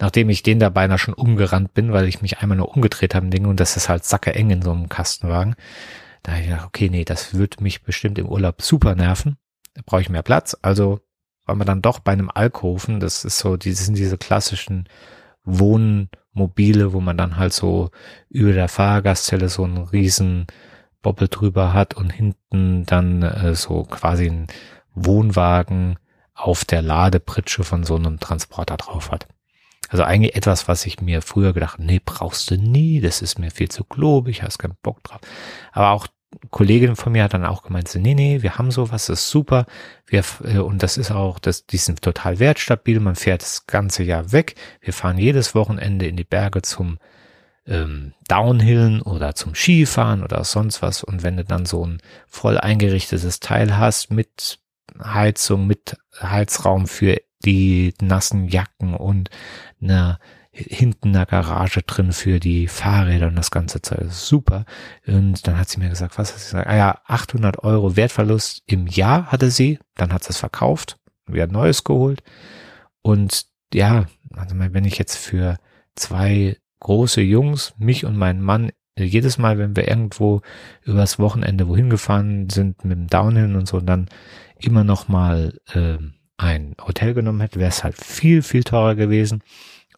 [0.00, 3.26] Nachdem ich den da beinahe schon umgerannt bin, weil ich mich einmal nur umgedreht habe
[3.26, 5.56] im Ding und das ist halt sacke eng in so einem Kastenwagen.
[6.22, 9.36] Da habe ich gedacht, okay, nee, das wird mich bestimmt im Urlaub super nerven.
[9.74, 10.56] Da brauche ich mehr Platz.
[10.62, 11.00] Also
[11.46, 13.00] waren wir dann doch bei einem Alkoven.
[13.00, 14.88] Das ist so, die sind diese klassischen
[15.44, 17.90] Wohnmobile, wo man dann halt so
[18.28, 20.46] über der Fahrgastzelle so einen riesen
[21.02, 24.46] Bobbel drüber hat und hinten dann äh, so quasi ein
[24.94, 25.98] Wohnwagen
[26.38, 29.26] auf der Ladepritsche von so einem Transporter drauf hat.
[29.88, 33.50] Also eigentlich etwas, was ich mir früher gedacht, nee, brauchst du nie, das ist mir
[33.50, 35.20] viel zu globig, hast keinen Bock drauf.
[35.72, 36.06] Aber auch
[36.50, 39.64] Kollegin von mir hat dann auch gemeint, nee, nee, wir haben sowas, das ist super.
[40.06, 44.02] Wir, äh, und das ist auch, das, die sind total wertstabil, man fährt das ganze
[44.02, 44.54] Jahr weg.
[44.80, 46.98] Wir fahren jedes Wochenende in die Berge zum
[47.66, 51.02] ähm, Downhillen oder zum Skifahren oder sonst was.
[51.02, 54.58] Und wenn du dann so ein voll eingerichtetes Teil hast mit
[55.02, 59.30] Heizung mit Heizraum für die nassen Jacken und
[59.80, 60.18] eine
[60.58, 64.00] hinten eine Garage drin für die Fahrräder und das ganze Zeug.
[64.00, 64.64] Das super.
[65.06, 66.66] Und dann hat sie mir gesagt, was hat sie gesagt?
[66.68, 69.78] Ah ja, 800 Euro Wertverlust im Jahr hatte sie.
[69.94, 72.22] Dann hat sie es verkauft, wieder Neues geholt.
[73.02, 75.58] Und ja, also wenn ich jetzt für
[75.94, 80.42] zwei große Jungs, mich und meinen Mann, jedes Mal, wenn wir irgendwo
[80.82, 84.08] übers Wochenende wohin gefahren sind mit dem Downhill und so, dann
[84.60, 85.98] immer noch mal äh,
[86.36, 89.42] ein Hotel genommen hätte, wäre es halt viel, viel teurer gewesen.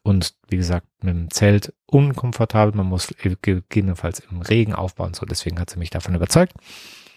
[0.02, 2.74] Und wie gesagt, mit dem Zelt unkomfortabel.
[2.74, 5.14] Man muss gegebenenfalls im Regen aufbauen.
[5.14, 6.54] So, deswegen hat sie mich davon überzeugt.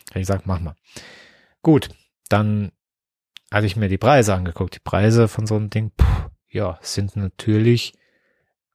[0.09, 0.75] Ich gesagt, mach mal.
[1.61, 1.89] Gut,
[2.27, 2.71] dann
[3.51, 4.75] hatte ich mir die Preise angeguckt.
[4.75, 7.93] Die Preise von so einem Ding, puh, ja, sind natürlich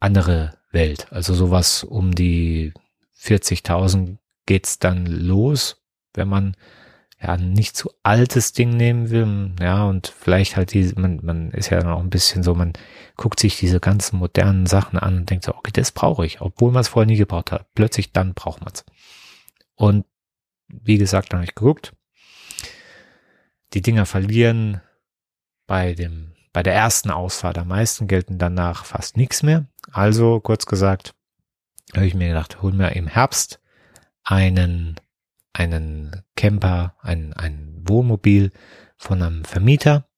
[0.01, 1.13] andere Welt.
[1.13, 2.73] Also sowas um die
[3.21, 5.83] 40.000 geht's dann los,
[6.15, 6.57] wenn man
[7.21, 11.71] ja, nicht zu altes Ding nehmen will, ja, und vielleicht halt diese, man, man ist
[11.71, 12.75] ja dann auch ein bisschen so, man
[13.17, 16.71] guckt sich diese ganzen modernen Sachen an und denkt so, okay, das brauche ich, obwohl
[16.71, 17.67] man es vorher nie gebraucht hat.
[17.75, 18.85] Plötzlich dann braucht man es.
[19.75, 20.07] Und
[20.69, 21.93] wie gesagt, dann habe ich geguckt.
[23.75, 24.81] Die Dinger verlieren
[25.67, 29.67] bei dem, bei der ersten Ausfahrt am meisten, gelten danach fast nichts mehr.
[29.91, 31.15] Also, kurz gesagt,
[31.95, 33.61] habe ich mir gedacht, hol mir im Herbst
[34.23, 35.01] einen
[35.53, 38.53] einen Camper, ein, ein Wohnmobil
[38.97, 40.09] von einem Vermieter.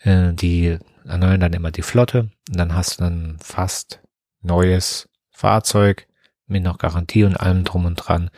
[0.00, 2.30] Äh, die erneuern dann immer die Flotte.
[2.48, 4.00] Und dann hast du dann fast
[4.42, 6.06] neues Fahrzeug
[6.46, 8.30] mit noch Garantie und allem drum und dran.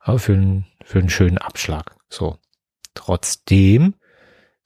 [0.00, 1.96] Aber für einen, für einen schönen Abschlag.
[2.08, 2.38] So.
[2.94, 3.94] Trotzdem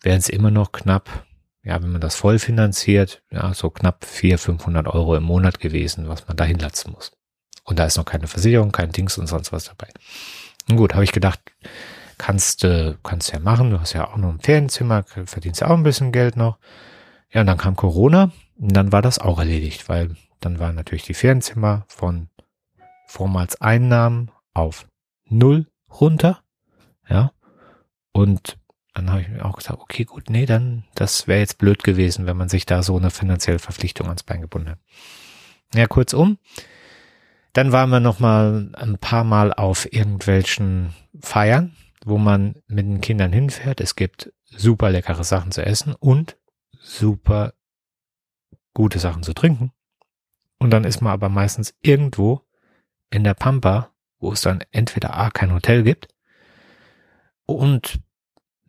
[0.03, 1.27] wären es immer noch knapp,
[1.63, 6.09] ja, wenn man das voll finanziert, ja, so knapp 400, 500 Euro im Monat gewesen,
[6.09, 7.13] was man dahin lassen muss.
[7.65, 9.89] Und da ist noch keine Versicherung, kein Dings und sonst was dabei.
[10.69, 11.41] Gut, habe ich gedacht,
[12.19, 13.71] kannst du kannst ja machen.
[13.71, 16.59] Du hast ja auch noch ein Ferienzimmer, verdienst ja auch ein bisschen Geld noch.
[17.33, 21.05] Ja, und dann kam Corona und dann war das auch erledigt, weil dann waren natürlich
[21.05, 22.29] die Ferienzimmer von
[23.07, 24.87] vormals Einnahmen auf
[25.29, 25.67] null
[26.01, 26.43] runter.
[27.09, 27.33] Ja.
[28.13, 28.59] Und
[28.95, 32.27] dann habe ich mir auch gesagt, okay, gut, nee, dann, das wäre jetzt blöd gewesen,
[32.27, 34.79] wenn man sich da so eine finanzielle Verpflichtung ans Bein gebunden hat.
[35.75, 36.39] Ja, kurzum,
[37.53, 41.77] dann waren wir noch mal ein paar Mal auf irgendwelchen Feiern.
[42.05, 43.81] wo man mit den Kindern hinfährt.
[43.81, 46.39] Es gibt super leckere Sachen zu essen und
[46.79, 47.53] super
[48.73, 49.73] gute Sachen zu trinken.
[50.59, 52.43] Und dann ist man aber meistens irgendwo
[53.11, 56.09] in der Pampa, wo es dann entweder A kein Hotel gibt
[57.47, 58.01] und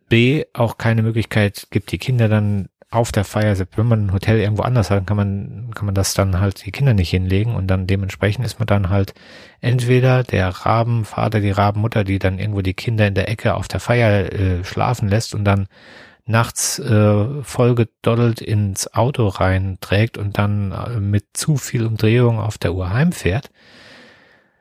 [0.08, 4.12] B auch keine Möglichkeit gibt, die Kinder dann auf der Feier, selbst wenn man ein
[4.12, 7.54] Hotel irgendwo anders hat, kann man, kann man das dann halt die Kinder nicht hinlegen
[7.54, 9.14] und dann dementsprechend ist man dann halt
[9.60, 13.80] entweder der Rabenvater, die Rabenmutter, die dann irgendwo die Kinder in der Ecke auf der
[13.80, 15.68] Feier äh, schlafen lässt und dann
[16.26, 22.74] nachts äh, vollgedoddelt ins Auto reinträgt und dann äh, mit zu viel Umdrehung auf der
[22.74, 23.50] Uhr heimfährt.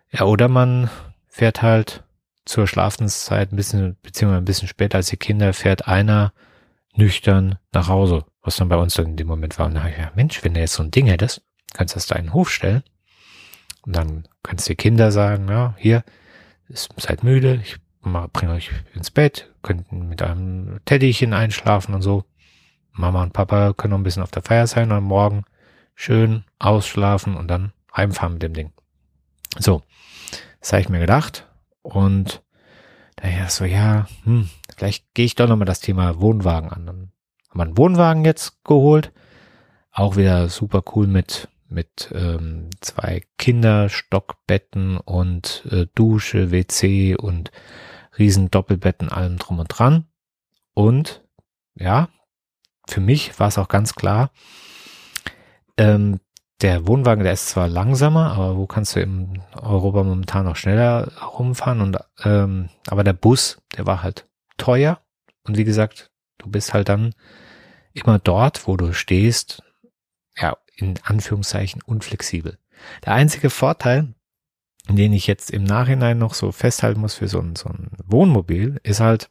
[0.09, 0.89] Ja, oder man
[1.27, 2.03] fährt halt
[2.45, 6.31] zur Schlafenszeit ein bisschen, beziehungsweise ein bisschen später als die Kinder, fährt einer
[6.95, 9.67] nüchtern nach Hause, was dann bei uns dann in dem Moment war.
[9.67, 11.41] Und habe ich Mensch, wenn du jetzt so ein Ding hättest,
[11.73, 12.83] kannst du das da in den Hof stellen.
[13.83, 16.03] Und dann kannst du die Kinder sagen, ja, hier,
[16.69, 22.25] seid müde, ich bringe euch ins Bett, könnten mit einem Teddychen einschlafen und so.
[22.91, 25.43] Mama und Papa können noch ein bisschen auf der Feier sein und am Morgen
[25.95, 28.71] schön ausschlafen und dann heimfahren mit dem Ding.
[29.57, 29.83] So,
[30.59, 31.47] das habe ich mir gedacht
[31.81, 32.41] und
[33.17, 34.49] daher so, ja, hm,
[34.81, 36.87] vielleicht gehe ich doch nochmal das Thema Wohnwagen an.
[36.87, 37.11] Dann
[37.49, 39.13] haben wir einen Wohnwagen jetzt geholt.
[39.91, 47.51] Auch wieder super cool mit, mit ähm, zwei Kinderstockbetten und äh, Dusche, WC und
[48.17, 50.07] riesen Doppelbetten, allem drum und dran.
[50.73, 51.23] Und
[51.75, 52.09] ja,
[52.87, 54.31] für mich war es auch ganz klar,
[55.77, 56.21] ähm,
[56.61, 61.11] der Wohnwagen, der ist zwar langsamer, aber wo kannst du in Europa momentan noch schneller
[61.21, 61.81] rumfahren?
[61.81, 64.25] Und ähm, aber der Bus, der war halt
[64.61, 65.01] teuer.
[65.43, 67.13] Und wie gesagt, du bist halt dann
[67.93, 69.63] immer dort, wo du stehst,
[70.37, 72.57] ja, in Anführungszeichen unflexibel.
[73.05, 74.13] Der einzige Vorteil,
[74.87, 78.79] den ich jetzt im Nachhinein noch so festhalten muss für so ein, so ein Wohnmobil,
[78.83, 79.29] ist halt,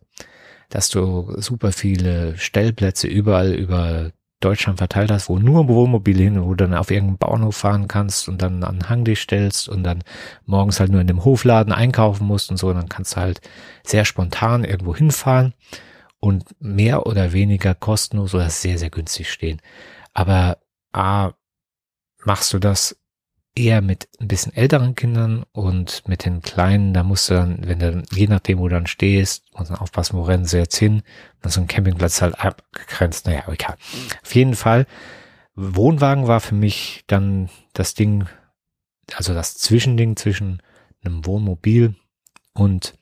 [0.68, 6.55] dass du super viele Stellplätze überall über Deutschland verteilt hast, wo nur Wohnmobile hin, wo
[6.55, 9.83] du dann auf irgendeinen Bauernhof fahren kannst und dann an den Hang dich stellst und
[9.85, 10.03] dann
[10.46, 13.40] morgens halt nur in dem Hofladen einkaufen musst und so, und dann kannst du halt
[13.85, 15.55] sehr spontan irgendwo hinfahren
[16.20, 19.61] und mehr oder weniger kostenlos oder sehr, sehr günstig stehen.
[20.12, 20.59] Aber
[20.92, 21.33] A,
[22.24, 22.99] machst du das
[23.54, 27.78] eher mit ein bisschen älteren Kindern und mit den Kleinen, da musst du dann, wenn
[27.78, 31.02] du, je nachdem, wo du dann stehst, musst du aufpassen, wo rennen sie jetzt hin.
[31.42, 33.76] Und so ein Campingplatz halt abgegrenzt, naja, egal.
[34.22, 34.86] Auf jeden Fall,
[35.54, 38.26] Wohnwagen war für mich dann das Ding,
[39.14, 40.62] also das Zwischending zwischen
[41.02, 41.96] einem Wohnmobil
[42.54, 42.94] und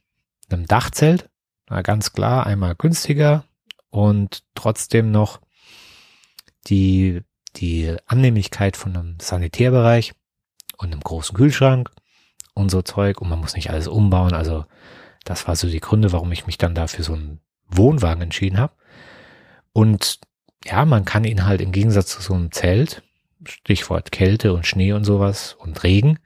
[0.48, 1.28] einem Dachzelt.
[1.68, 3.44] Na, ganz klar, einmal günstiger
[3.90, 5.40] und trotzdem noch
[6.66, 7.20] die,
[7.56, 10.14] die Annehmlichkeit von einem Sanitärbereich
[10.78, 11.90] und einem großen Kühlschrank
[12.54, 14.32] und so Zeug und man muss nicht alles umbauen.
[14.32, 14.64] Also
[15.24, 18.58] das war so die Gründe, warum ich mich dann da für so einen Wohnwagen entschieden
[18.58, 18.72] habe.
[19.72, 20.20] Und
[20.64, 23.02] ja, man kann ihn halt im Gegensatz zu so einem Zelt,
[23.44, 26.18] Stichwort Kälte und Schnee und sowas und Regen,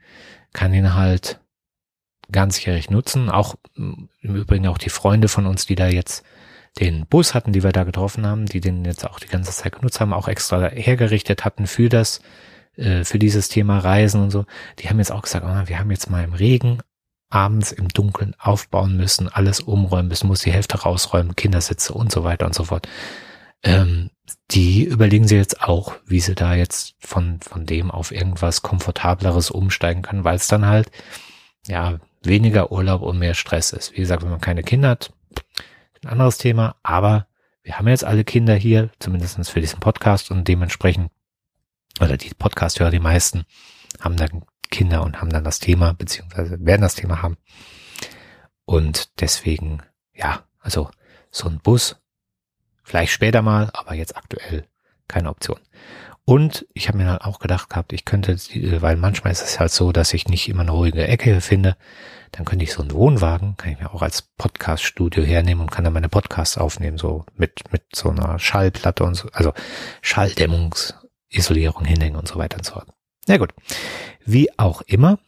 [0.53, 1.39] kann ihn halt
[2.31, 3.29] ganzjährig nutzen.
[3.29, 6.23] Auch im Übrigen auch die Freunde von uns, die da jetzt
[6.79, 9.73] den Bus hatten, die wir da getroffen haben, die den jetzt auch die ganze Zeit
[9.73, 12.21] genutzt haben, auch extra hergerichtet hatten für das
[12.77, 14.45] äh, für dieses Thema Reisen und so,
[14.79, 16.79] die haben jetzt auch gesagt, oh, wir haben jetzt mal im Regen
[17.29, 22.23] abends im Dunkeln aufbauen müssen, alles umräumen müssen, muss die Hälfte rausräumen, Kindersitze und so
[22.23, 22.87] weiter und so fort.
[23.63, 24.11] Ähm,
[24.51, 29.49] die überlegen sie jetzt auch, wie sie da jetzt von, von dem auf irgendwas Komfortableres
[29.49, 30.91] umsteigen können, weil es dann halt,
[31.67, 33.93] ja, weniger Urlaub und mehr Stress ist.
[33.93, 35.11] Wie gesagt, wenn man keine Kinder hat,
[36.03, 37.27] ein anderes Thema, aber
[37.63, 41.11] wir haben jetzt alle Kinder hier, zumindestens für diesen Podcast und dementsprechend
[41.99, 43.45] oder die Podcast-Hörer, die meisten,
[43.99, 47.37] haben dann Kinder und haben dann das Thema, beziehungsweise werden das Thema haben.
[48.65, 49.81] Und deswegen,
[50.13, 50.89] ja, also
[51.29, 51.97] so ein Bus,
[52.83, 54.67] vielleicht später mal, aber jetzt aktuell
[55.07, 55.59] keine Option.
[56.25, 58.37] Und ich habe mir dann auch gedacht gehabt, ich könnte,
[58.81, 61.75] weil manchmal ist es halt so, dass ich nicht immer eine ruhige Ecke finde,
[62.31, 65.83] dann könnte ich so einen Wohnwagen, kann ich mir auch als Podcast-Studio hernehmen und kann
[65.83, 69.53] dann meine Podcasts aufnehmen, so mit, mit so einer Schallplatte und so, also
[70.01, 70.95] Schalldämmungs,
[71.33, 72.87] Isolierung hinhängen und so weiter und so fort.
[73.27, 73.53] Na gut.
[74.25, 75.19] Wie auch immer,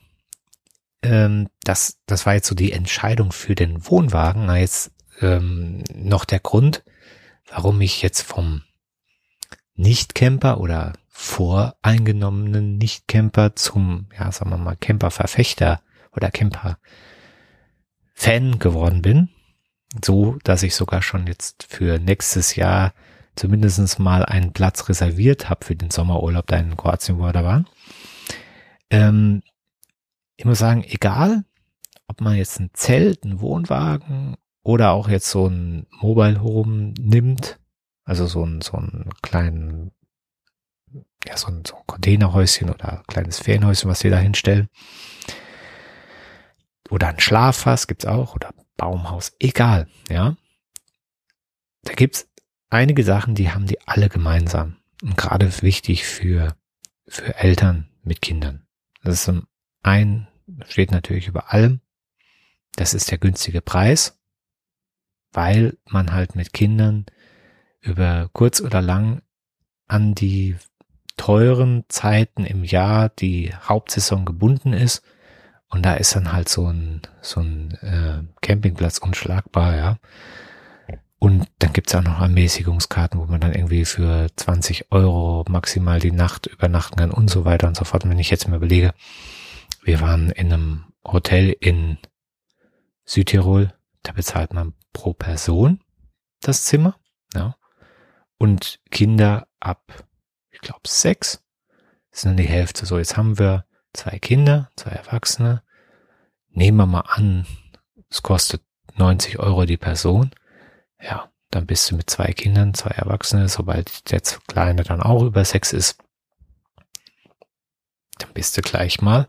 [1.02, 4.46] ähm, das, das war jetzt so die Entscheidung für den Wohnwagen.
[4.46, 4.92] Na, jetzt
[5.22, 6.84] ähm, noch der Grund,
[7.50, 8.64] warum ich jetzt vom
[9.76, 16.80] Nicht-Camper oder voreingenommenen Nicht-Camper zum, ja, sagen wir mal, Camper-Verfechter oder Camper-Fan
[18.60, 19.30] geworden bin.
[20.04, 22.94] So, dass ich sogar schon jetzt für nächstes Jahr
[23.36, 27.44] zumindest mal einen Platz reserviert habe für den Sommerurlaub da in Kroatien, wo wir da
[27.44, 27.68] waren.
[28.90, 29.42] Ähm,
[30.38, 31.44] ich muss sagen, egal,
[32.08, 37.60] ob man jetzt ein Zelt, ein Wohnwagen oder auch jetzt so ein Mobile Home nimmt,
[38.04, 39.92] also so ein, so ein kleinen,
[41.26, 44.70] ja, so ein, so ein Containerhäuschen oder kleines Ferienhäuschen, was sie da hinstellen.
[46.90, 50.36] Oder ein Schlaffass gibt's auch oder Baumhaus, egal, ja.
[51.84, 52.28] Da gibt's
[52.76, 56.56] einige Sachen, die haben die alle gemeinsam und gerade wichtig für,
[57.08, 58.68] für Eltern mit Kindern.
[59.04, 59.48] Das ist zum
[59.84, 60.28] einen,
[60.68, 61.82] steht natürlich über allem,
[62.76, 64.20] das ist der günstige Preis,
[65.32, 67.06] weil man halt mit Kindern
[67.82, 69.22] über kurz oder lang
[69.88, 70.56] an die
[71.18, 75.04] teuren Zeiten im Jahr die Hauptsaison gebunden ist.
[75.70, 79.98] Und da ist dann halt so ein, so ein äh, Campingplatz unschlagbar, ja.
[81.20, 86.12] Und dann gibt's auch noch Ermäßigungskarten, wo man dann irgendwie für 20 Euro maximal die
[86.12, 88.04] Nacht übernachten kann und so weiter und so fort.
[88.04, 88.94] Und wenn ich jetzt mir überlege,
[89.84, 91.98] wir waren in einem Hotel in
[93.06, 93.74] Südtirol,
[94.04, 95.80] da bezahlt man pro Person
[96.42, 96.98] das Zimmer,
[97.34, 97.56] ja.
[98.38, 100.06] Und Kinder ab,
[100.52, 101.44] ich glaube, sechs
[102.12, 102.86] sind dann die Hälfte.
[102.86, 105.64] So, jetzt haben wir zwei Kinder, zwei Erwachsene.
[106.50, 107.46] Nehmen wir mal an,
[108.10, 108.62] es kostet
[108.96, 110.32] 90 Euro die Person
[111.06, 115.46] ja, dann bist du mit zwei Kindern, zwei Erwachsene, sobald der Kleine dann auch über
[115.46, 115.98] sechs ist,
[118.18, 119.28] dann bist du gleich mal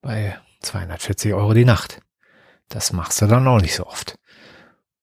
[0.00, 2.00] bei 240 Euro die Nacht.
[2.68, 4.18] Das machst du dann auch nicht so oft.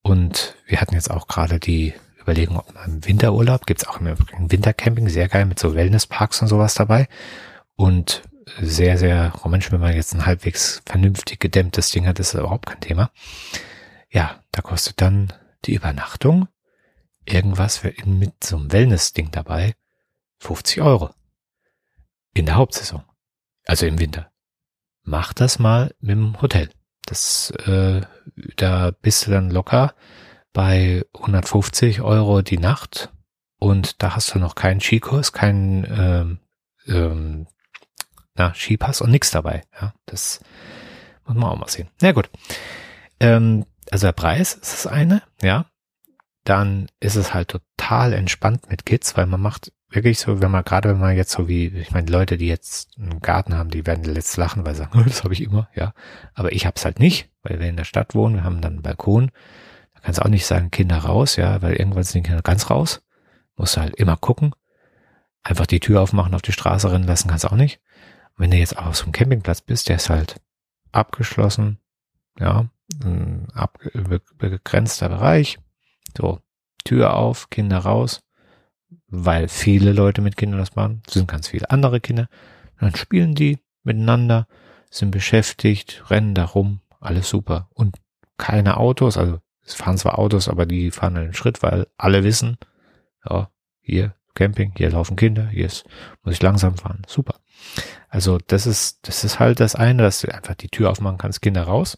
[0.02, 4.16] Und wir hatten jetzt auch gerade die Überlegung, ob man im Winterurlaub, gibt's auch im
[4.52, 7.08] Wintercamping, sehr geil mit so Wellnessparks und sowas dabei.
[7.76, 8.24] Und
[8.62, 12.66] sehr, sehr romantisch, wenn man jetzt ein halbwegs vernünftig gedämmtes Ding hat, ist das überhaupt
[12.66, 13.12] kein Thema.
[14.10, 15.34] Ja, da kostet dann
[15.66, 16.48] die Übernachtung,
[17.26, 19.76] irgendwas für mit so einem Wellness-Ding dabei,
[20.40, 21.10] 50 Euro.
[22.34, 23.04] In der Hauptsaison.
[23.66, 24.32] Also im Winter.
[25.04, 26.70] Mach das mal mit dem Hotel.
[27.06, 28.02] Das, äh,
[28.56, 29.96] da bist du dann locker
[30.54, 33.12] bei 150 Euro die Nacht
[33.58, 36.40] und da hast du noch keinen Skikurs, keinen ähm,
[36.88, 37.48] ähm,
[38.36, 39.64] na, Skipass und nichts dabei.
[39.80, 40.40] Ja, das
[41.26, 41.90] muss man auch mal sehen.
[42.02, 42.30] Na gut.
[43.20, 45.66] Ähm, also der Preis ist das eine, ja.
[46.46, 50.64] Dann ist es halt total entspannt mit Kids, weil man macht wirklich so, wenn man
[50.64, 53.86] gerade wenn man jetzt so wie, ich meine, Leute, die jetzt einen Garten haben, die
[53.86, 55.94] werden letzt lachen, weil sie sagen, das habe ich immer, ja.
[56.34, 58.82] Aber ich hab's halt nicht, weil wir in der Stadt wohnen, wir haben dann einen
[58.82, 59.32] Balkon.
[59.94, 62.70] Da kannst du auch nicht sagen, Kinder raus, ja, weil irgendwann sind die Kinder ganz
[62.70, 63.02] raus.
[63.56, 64.54] Musst du halt immer gucken.
[65.44, 67.82] Einfach die Tür aufmachen, auf die Straße rennen lassen kannst du auch nicht.
[68.38, 70.40] Und wenn du jetzt auf so einem Campingplatz bist, der ist halt
[70.92, 71.80] abgeschlossen,
[72.40, 72.70] ja,
[73.04, 75.60] ein abgegrenzter Bereich.
[76.18, 76.40] So,
[76.84, 78.22] Tür auf, Kinder raus,
[79.08, 82.28] weil viele Leute mit Kindern das machen, sind ganz viele andere Kinder.
[82.80, 84.48] dann spielen die miteinander,
[84.90, 87.70] sind beschäftigt, rennen da rum, alles super.
[87.74, 87.98] Und
[88.38, 92.58] keine Autos, also es fahren zwar Autos, aber die fahren einen Schritt, weil alle wissen,
[93.30, 95.86] ja, hier Camping, hier laufen Kinder, hier ist,
[96.24, 97.02] muss ich langsam fahren.
[97.08, 97.36] Super.
[98.08, 101.42] Also das ist, das ist halt das eine, dass du einfach die Tür aufmachen kannst,
[101.42, 101.98] Kinder raus.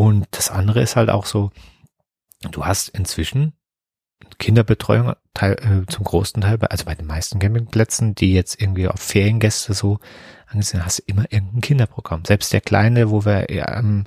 [0.00, 1.50] Und das andere ist halt auch so,
[2.52, 3.52] du hast inzwischen
[4.38, 8.98] Kinderbetreuung teil, äh, zum großen Teil, also bei den meisten Campingplätzen, die jetzt irgendwie auf
[8.98, 9.98] Feriengäste so
[10.46, 12.24] angesehen, hast du immer irgendein Kinderprogramm.
[12.24, 14.04] Selbst der Kleine, wo wir am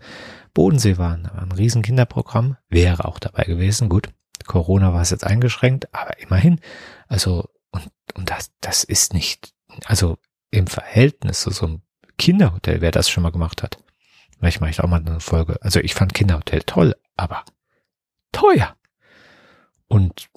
[0.56, 3.88] Bodensee waren, ein riesen Kinderprogramm, wäre auch dabei gewesen.
[3.88, 4.10] Gut,
[4.48, 6.60] Corona war es jetzt eingeschränkt, aber immerhin.
[7.08, 9.54] Also, und, und das, das ist nicht,
[9.86, 10.18] also
[10.50, 11.82] im Verhältnis zu so einem
[12.18, 13.78] Kinderhotel, wer das schon mal gemacht hat,
[14.44, 15.58] Vielleicht mache ich auch mal eine Folge.
[15.62, 17.46] Also ich fand Kinderhotel toll, aber
[18.34, 18.76] teuer.
[19.88, 20.28] Und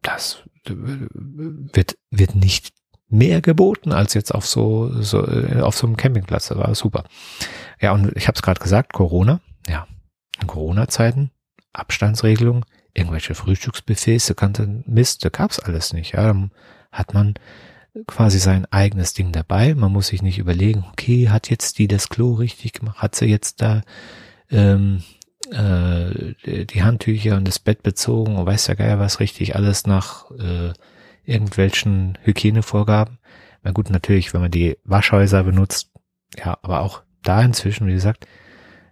[0.00, 2.72] das wird, wird nicht
[3.10, 5.26] mehr geboten als jetzt auf so, so
[5.60, 6.48] auf so einem Campingplatz.
[6.48, 7.04] Das war super.
[7.82, 9.42] Ja, und ich habe es gerade gesagt, Corona.
[9.68, 9.86] Ja,
[10.40, 11.30] in Corona-Zeiten,
[11.74, 16.12] Abstandsregelung, irgendwelche Frühstücksbuffets, der ganze Mist, da gab's alles nicht.
[16.12, 16.50] Ja, dann
[16.92, 17.34] hat man
[18.06, 19.74] quasi sein eigenes Ding dabei.
[19.74, 22.98] Man muss sich nicht überlegen, okay, hat jetzt die das Klo richtig gemacht?
[22.98, 23.82] Hat sie jetzt da
[24.50, 25.02] ähm,
[25.50, 30.30] äh, die Handtücher und das Bett bezogen und weiß der Geier was richtig, alles nach
[30.32, 30.72] äh,
[31.24, 33.18] irgendwelchen Hygienevorgaben.
[33.62, 35.90] Na gut, natürlich, wenn man die Waschhäuser benutzt,
[36.38, 38.26] ja, aber auch da inzwischen, wie gesagt,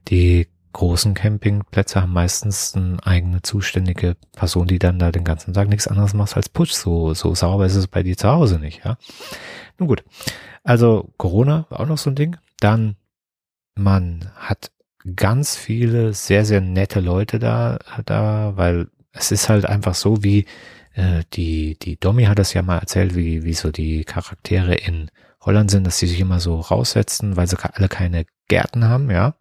[0.08, 0.48] die
[0.78, 5.88] großen Campingplätze haben meistens eine eigene zuständige Person, die dann da den ganzen Tag nichts
[5.88, 6.72] anderes macht als Putsch.
[6.72, 8.96] So, so sauber ist es bei dir zu Hause nicht, ja.
[9.78, 10.04] Nun gut.
[10.62, 12.36] Also Corona war auch noch so ein Ding.
[12.60, 12.94] Dann,
[13.74, 14.70] man hat
[15.16, 20.46] ganz viele sehr, sehr nette Leute da, da, weil es ist halt einfach so wie,
[20.94, 25.10] äh, die, die Domi hat das ja mal erzählt, wie, wie so die Charaktere in
[25.40, 29.34] Holland sind, dass sie sich immer so raussetzen, weil sie alle keine Gärten haben, ja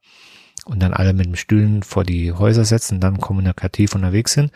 [0.68, 4.51] und dann alle mit dem Stühlen vor die Häuser setzen dann kommunikativ unterwegs sind.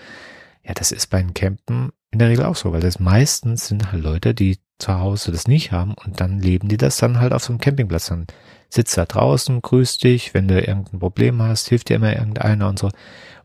[0.63, 3.91] Ja, das ist bei den Campen in der Regel auch so, weil das meistens sind
[3.91, 7.33] halt Leute, die zu Hause das nicht haben und dann leben die das dann halt
[7.33, 8.07] auf so einem Campingplatz.
[8.07, 8.27] Dann
[8.69, 12.79] sitzt da draußen, grüßt dich, wenn du irgendein Problem hast, hilft dir immer irgendeiner und
[12.79, 12.89] so.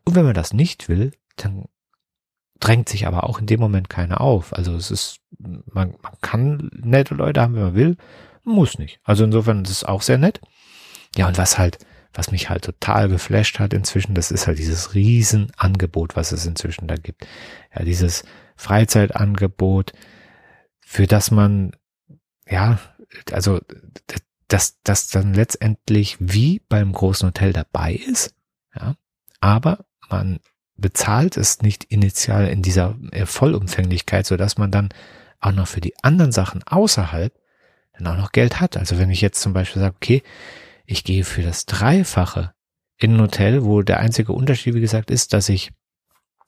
[0.05, 1.67] Und wenn man das nicht will, dann
[2.61, 4.53] drängt sich aber auch in dem Moment keiner auf.
[4.53, 7.97] Also es ist, man, man kann nette Leute haben, wenn man will,
[8.45, 9.01] muss nicht.
[9.05, 10.41] Also insofern ist es auch sehr nett.
[11.17, 11.79] Ja, und was halt,
[12.17, 16.87] was mich halt total geflasht hat inzwischen, das ist halt dieses Riesenangebot, was es inzwischen
[16.87, 17.27] da gibt.
[17.75, 18.25] Ja, dieses
[18.57, 19.93] Freizeitangebot,
[20.81, 21.73] für das man,
[22.49, 22.79] ja,
[23.33, 23.61] also,
[24.49, 28.35] dass das dann letztendlich wie beim großen Hotel dabei ist,
[28.75, 28.97] ja,
[29.41, 30.41] aber man
[30.77, 34.89] bezahlt es nicht initial in dieser äh, Vollumfänglichkeit, so dass man dann
[35.41, 37.33] auch noch für die anderen Sachen außerhalb
[37.99, 38.77] dann auch noch Geld hat.
[38.77, 40.23] Also wenn ich jetzt zum Beispiel sage, okay,
[40.87, 42.53] ich gehe für das Dreifache
[42.99, 45.73] in ein Hotel, wo der einzige Unterschied, wie gesagt, ist, dass ich,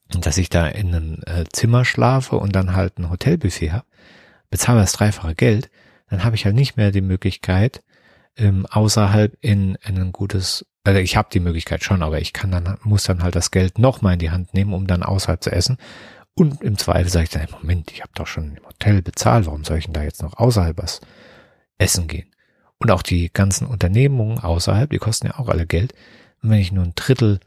[0.08, 3.86] dass ich da in einem äh, Zimmer schlafe und dann halt ein Hotelbuffet habe,
[4.50, 5.70] bezahle das dreifache Geld,
[6.08, 7.82] dann habe ich halt nicht mehr die Möglichkeit,
[8.36, 12.50] ähm, außerhalb in, in ein gutes, also ich habe die Möglichkeit schon, aber ich kann
[12.50, 15.52] dann, muss dann halt das Geld nochmal in die Hand nehmen, um dann außerhalb zu
[15.52, 15.76] essen.
[16.34, 19.64] Und im Zweifel sage ich dann, Moment, ich habe doch schon im Hotel bezahlt, warum
[19.64, 21.00] soll ich denn da jetzt noch außerhalb was
[21.78, 22.30] essen gehen?
[22.78, 25.94] Und auch die ganzen Unternehmungen außerhalb, die kosten ja auch alle Geld.
[26.42, 27.40] Und wenn ich nur ein Drittel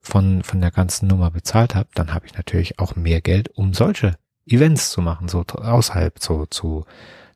[0.00, 3.74] von, von der ganzen Nummer bezahlt habe, dann habe ich natürlich auch mehr Geld, um
[3.74, 4.16] solche
[4.46, 6.86] Events zu machen, so außerhalb so zu,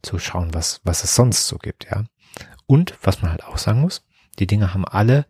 [0.00, 2.04] zu schauen, was, was es sonst so gibt, ja.
[2.66, 4.02] Und was man halt auch sagen muss,
[4.38, 5.26] die Dinge haben alle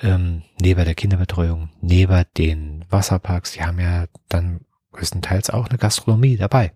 [0.00, 4.60] ähm, neben der Kinderbetreuung, neben den Wasserparks, die haben ja dann
[4.92, 6.72] größtenteils auch eine Gastronomie dabei.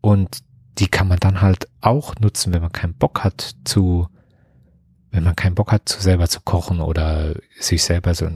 [0.00, 0.42] Und
[0.78, 4.08] die kann man dann halt auch nutzen, wenn man keinen Bock hat zu,
[5.10, 8.28] wenn man keinen Bock hat, zu selber zu kochen oder sich selber so,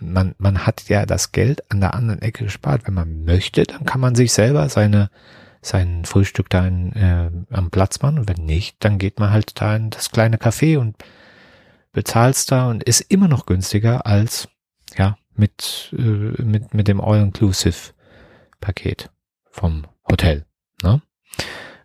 [0.00, 2.86] man, man hat ja das Geld an der anderen Ecke gespart.
[2.86, 5.10] Wenn man möchte, dann kann man sich selber seine,
[5.60, 9.60] sein Frühstück da in, äh, am Platz machen und wenn nicht, dann geht man halt
[9.60, 10.96] da in das kleine Café und
[11.92, 14.48] bezahlst da und ist immer noch günstiger als,
[14.96, 17.92] ja, mit, äh, mit, mit dem All-Inclusive
[18.60, 19.10] Paket
[19.50, 20.46] vom Hotel,
[20.82, 21.02] ne?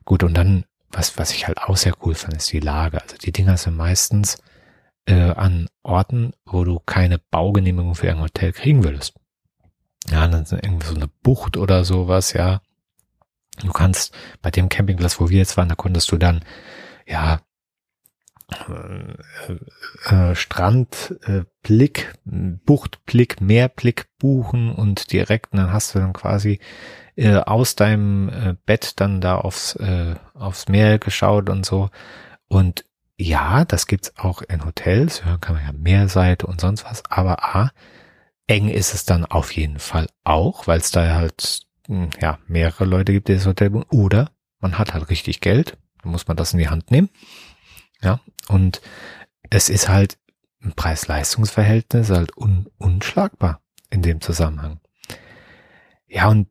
[0.06, 3.02] Gut, und dann, was, was ich halt auch sehr cool fand, ist die Lage.
[3.02, 4.38] Also die Dinger sind meistens
[5.06, 9.14] äh, an Orten, wo du keine Baugenehmigung für ein Hotel kriegen würdest.
[10.10, 12.62] Ja, dann sind irgendwie so eine Bucht oder sowas, ja.
[13.62, 16.44] Du kannst bei dem Campingplatz, wo wir jetzt waren, da konntest du dann,
[17.06, 17.40] ja,
[18.70, 22.34] äh, äh, Strandblick, äh,
[22.66, 26.60] Buchtblick, Meerblick buchen und direkt, dann hast du dann quasi
[27.16, 31.90] äh, aus deinem äh, Bett dann da aufs, äh, aufs Meer geschaut und so.
[32.48, 32.86] Und
[33.18, 37.56] ja, das gibt's auch in Hotels, ja, kann man ja Meerseite und sonst was, aber
[37.56, 37.72] A,
[38.48, 42.86] eng ist es dann auf jeden Fall auch, weil es da halt hm, ja mehrere
[42.86, 43.86] Leute gibt, die das Hotel buchen.
[43.90, 47.10] Oder man hat halt richtig Geld, dann muss man das in die Hand nehmen.
[48.04, 48.82] Ja, und
[49.50, 50.18] es ist halt
[50.62, 54.80] ein Preis-Leistungs-Verhältnis halt un unschlagbar in dem Zusammenhang.
[56.08, 56.50] Ja, und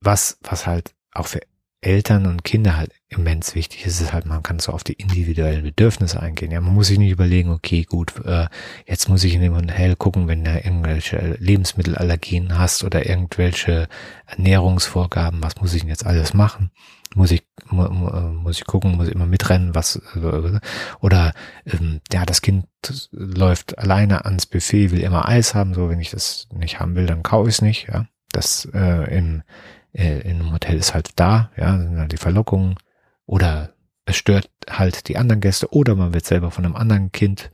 [0.00, 1.40] was, was halt auch für
[1.80, 5.62] Eltern und Kinder halt immens wichtig ist, ist halt, man kann so auf die individuellen
[5.62, 6.50] Bedürfnisse eingehen.
[6.50, 8.46] Ja, man muss sich nicht überlegen, okay, gut, äh,
[8.86, 13.88] jetzt muss ich in dem Hotel gucken, wenn du irgendwelche Lebensmittelallergien hast oder irgendwelche
[14.26, 16.70] Ernährungsvorgaben, was muss ich denn jetzt alles machen?
[17.14, 20.60] Muss ich, mu, muss ich gucken, muss ich immer mitrennen, was, äh,
[21.00, 21.32] oder,
[21.64, 22.66] ähm, ja, das Kind
[23.12, 27.06] läuft alleine ans Buffet, will immer Eis haben, so, wenn ich das nicht haben will,
[27.06, 28.06] dann kaufe ich es nicht, ja.
[28.32, 29.42] Das, äh, im,
[29.92, 32.76] äh, in einem Hotel ist halt da, ja, sind halt die Verlockungen
[33.26, 33.74] oder
[34.04, 37.50] es stört halt die anderen Gäste oder man wird selber von einem anderen Kind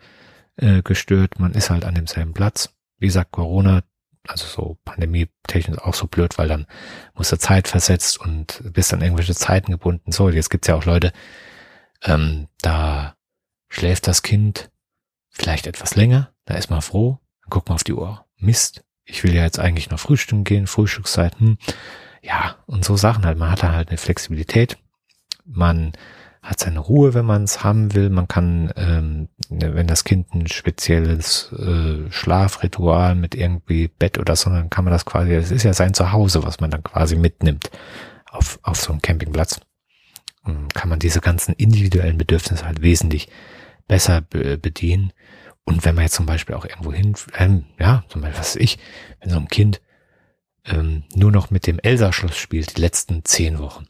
[0.57, 2.75] äh, gestört, man ist halt an demselben Platz.
[2.99, 3.83] Wie gesagt, Corona,
[4.27, 6.67] also so pandemietechnisch auch so blöd, weil dann
[7.15, 10.13] muss der Zeit versetzt und bist dann irgendwelche Zeiten gebunden.
[10.13, 11.13] So, jetzt gibt's ja auch Leute,
[12.03, 13.17] ähm, da
[13.69, 14.71] schläft das Kind
[15.31, 18.25] vielleicht etwas länger, da ist man froh, dann guckt man auf die Uhr.
[18.37, 21.59] Mist, ich will ja jetzt eigentlich noch frühstücken gehen, Frühstückszeit, hm,
[22.25, 23.39] ja, und so Sachen halt.
[23.39, 24.79] Man hat da halt eine Flexibilität.
[25.45, 25.93] Man
[26.43, 28.09] hat seine Ruhe, wenn man es haben will.
[28.09, 34.37] Man kann, ähm, ne, wenn das Kind ein spezielles äh, Schlafritual mit irgendwie Bett oder
[34.37, 37.17] so, dann kann man das quasi, es ist ja sein Zuhause, was man dann quasi
[37.17, 37.71] mitnimmt
[38.31, 39.61] auf, auf so einem Campingplatz.
[40.43, 43.29] Und kann man diese ganzen individuellen Bedürfnisse halt wesentlich
[43.87, 45.13] besser be bedienen.
[45.65, 48.63] Und wenn man jetzt zum Beispiel auch irgendwo hin, ähm, ja, zum Beispiel, was weiß
[48.63, 48.79] ich,
[49.21, 49.81] wenn so ein Kind
[50.65, 53.87] ähm, nur noch mit dem Elsa-Schloss spielt, die letzten zehn Wochen.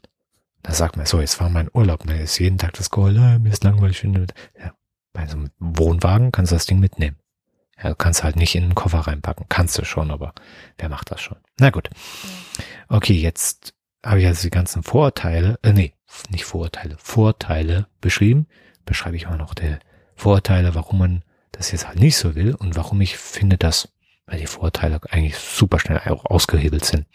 [0.63, 3.39] Da sagt man, so, jetzt war mein Urlaub, ne, ist jeden Tag das Goal, äh,
[3.39, 4.25] mir ist langweilig, finde,
[4.59, 4.73] ja,
[5.13, 7.17] Bei so einem Wohnwagen kannst du das Ding mitnehmen.
[7.81, 9.47] Ja, du kannst halt nicht in den Koffer reinpacken.
[9.49, 10.33] Kannst du schon, aber
[10.77, 11.37] wer macht das schon?
[11.59, 11.89] Na gut.
[12.87, 13.73] Okay, jetzt
[14.03, 15.93] habe ich also die ganzen Vorteile, äh, nee,
[16.29, 18.47] nicht Vorurteile, Vorteile beschrieben.
[18.85, 19.77] Beschreibe ich auch noch die
[20.15, 23.89] Vorteile, warum man das jetzt halt nicht so will und warum ich finde, dass,
[24.25, 27.05] weil die Vorteile eigentlich super schnell auch ausgehebelt sind.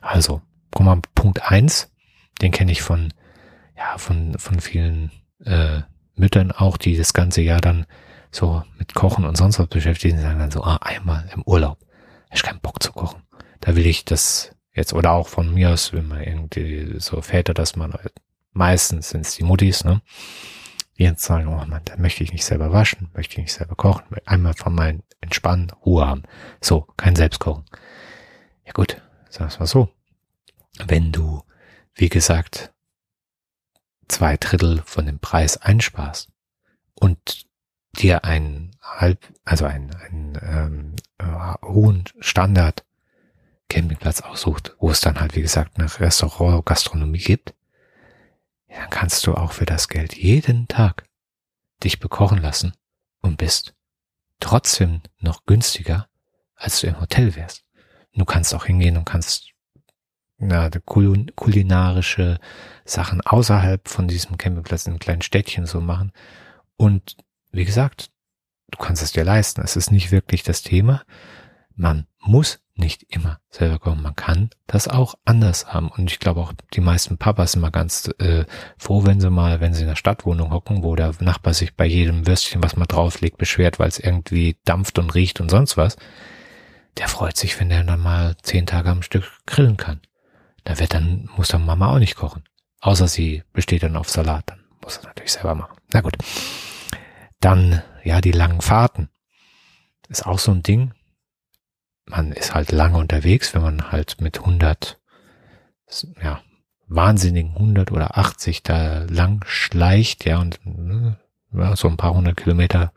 [0.00, 1.92] Also, guck mal, Punkt eins,
[2.40, 3.12] den kenne ich von,
[3.76, 5.10] ja, von, von vielen
[5.44, 5.80] äh,
[6.14, 7.86] Müttern auch, die das ganze Jahr dann
[8.30, 11.78] so mit Kochen und sonst was beschäftigt sind, sagen dann so, ah, einmal im Urlaub.
[12.32, 13.22] Ich keinen Bock zu kochen.
[13.60, 17.54] Da will ich das jetzt, oder auch von mir aus, wenn man irgendwie so Väter,
[17.54, 17.94] dass man
[18.52, 20.00] meistens sind es die Muttis, ne?
[21.00, 24.04] Jetzt sagen, oh Mann, da möchte ich nicht selber waschen, möchte ich nicht selber kochen,
[24.26, 26.24] einmal von meinen Entspannen, Ruhe haben.
[26.60, 27.64] So, kein Selbstkochen.
[28.66, 29.88] Ja gut, sag's mal so.
[30.84, 31.42] Wenn du,
[31.94, 32.74] wie gesagt,
[34.08, 36.28] zwei Drittel von dem Preis einsparst
[36.92, 37.46] und
[37.98, 42.84] dir einen halb, also einen, einen ähm, äh, hohen Standard
[43.70, 47.54] Campingplatz aussucht, wo es dann halt, wie gesagt, eine Restaurant, Gastronomie gibt,
[48.70, 51.04] dann kannst du auch für das Geld jeden Tag
[51.82, 52.72] dich bekochen lassen
[53.20, 53.74] und bist
[54.38, 56.08] trotzdem noch günstiger,
[56.54, 57.64] als du im Hotel wärst.
[58.14, 59.50] Du kannst auch hingehen und kannst
[60.38, 62.38] na, kulinarische
[62.84, 66.12] Sachen außerhalb von diesem Campingplatz in kleinen Städtchen so machen.
[66.76, 67.16] Und
[67.52, 68.10] wie gesagt,
[68.70, 69.60] du kannst es dir leisten.
[69.60, 71.02] Es ist nicht wirklich das Thema.
[71.74, 74.02] Man muss nicht immer selber kommen.
[74.02, 75.88] Man kann das auch anders haben.
[75.88, 78.44] Und ich glaube auch, die meisten Papas sind mal ganz äh,
[78.76, 81.86] froh, wenn sie mal, wenn sie in der Stadtwohnung hocken, wo der Nachbar sich bei
[81.86, 85.96] jedem Würstchen, was man drauflegt, beschwert, weil es irgendwie dampft und riecht und sonst was.
[86.98, 90.00] Der freut sich, wenn er dann mal zehn Tage am Stück grillen kann.
[90.64, 92.42] Da wird dann, muss dann Mama auch nicht kochen.
[92.80, 94.44] Außer sie besteht dann auf Salat.
[94.46, 95.76] Dann muss er natürlich selber machen.
[95.92, 96.16] Na gut.
[97.40, 99.08] Dann, ja, die langen Fahrten.
[100.08, 100.92] Ist auch so ein Ding
[102.10, 104.98] man ist halt lange unterwegs, wenn man halt mit 100,
[106.22, 106.40] ja,
[106.86, 110.60] wahnsinnigen 100 oder 80 da lang schleicht, ja, und
[111.52, 112.92] ja, so ein paar hundert Kilometer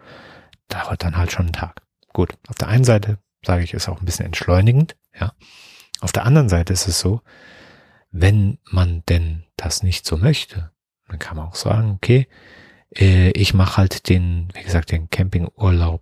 [0.68, 1.82] dauert dann halt schon ein Tag.
[2.12, 5.34] Gut, auf der einen Seite sage ich, ist auch ein bisschen entschleunigend, ja.
[6.02, 7.22] Auf der anderen Seite ist es so,
[8.12, 10.72] wenn man denn das nicht so möchte,
[11.08, 12.28] dann kann man auch sagen, okay,
[12.96, 16.02] äh, ich mache halt den, wie gesagt, den Campingurlaub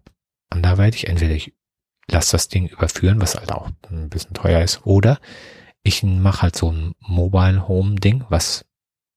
[0.49, 1.07] anderweitig.
[1.07, 1.53] Entweder ich
[2.11, 4.85] lass das Ding überführen, was halt auch ein bisschen teuer ist.
[4.85, 5.19] Oder
[5.83, 8.65] ich mache halt so ein Mobile Home Ding, was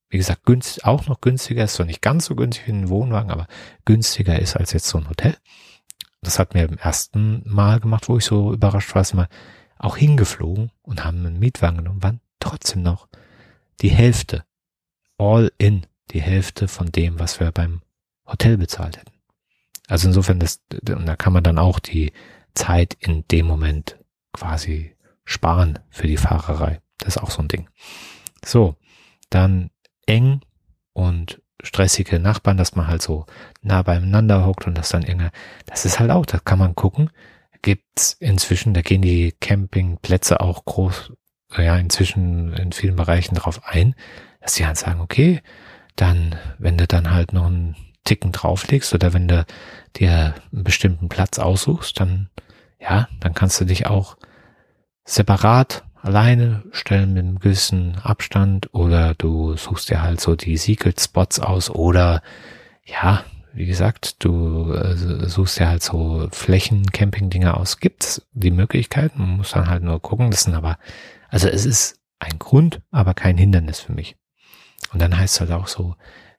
[0.09, 3.31] wie gesagt günstig, auch noch günstiger ist, so nicht ganz so günstig wie ein Wohnwagen,
[3.31, 3.47] aber
[3.85, 5.35] günstiger ist als jetzt so ein Hotel.
[6.21, 9.27] Das hat mir beim ersten Mal gemacht, wo ich so überrascht war, ist mal
[9.77, 13.07] auch hingeflogen und haben einen Mietwagen genommen, waren trotzdem noch
[13.81, 14.45] die Hälfte,
[15.17, 17.81] all in, die Hälfte von dem, was wir beim
[18.25, 19.11] Hotel bezahlt hätten.
[19.87, 22.11] Also insofern, das, und da kann man dann auch die
[22.55, 23.99] Zeit in dem Moment
[24.33, 26.81] quasi sparen für die Fahrerei.
[26.97, 27.69] Das ist auch so ein Ding.
[28.43, 28.75] So,
[29.29, 29.69] dann
[30.05, 30.41] eng
[30.93, 33.25] und stressige Nachbarn, dass man halt so
[33.61, 35.29] nah beieinander hockt und das dann irgendwie,
[35.65, 37.09] das ist halt auch, da kann man gucken,
[37.61, 41.13] gibt's inzwischen, da gehen die Campingplätze auch groß,
[41.57, 43.95] ja, inzwischen in vielen Bereichen darauf ein,
[44.41, 45.41] dass sie halt sagen, okay,
[45.95, 49.45] dann, wenn du dann halt noch einen Ticken drauflegst oder wenn du
[49.95, 52.29] dir einen bestimmten Platz aussuchst, dann
[52.79, 54.17] ja, dann kannst du dich auch
[55.05, 60.99] separat alleine stellen mit einem gewissen Abstand oder du suchst dir halt so die Secret
[60.99, 62.21] Spots aus oder
[62.83, 63.23] ja,
[63.53, 67.79] wie gesagt, du äh, suchst dir halt so Flächen-Camping-Dinger aus.
[67.79, 69.19] Gibt's die Möglichkeiten?
[69.19, 70.29] Man muss dann halt nur gucken.
[70.29, 70.77] Das sind aber,
[71.29, 74.17] also es ist ein Grund, aber kein Hindernis für mich.
[74.91, 75.95] Und dann heißt es halt auch so,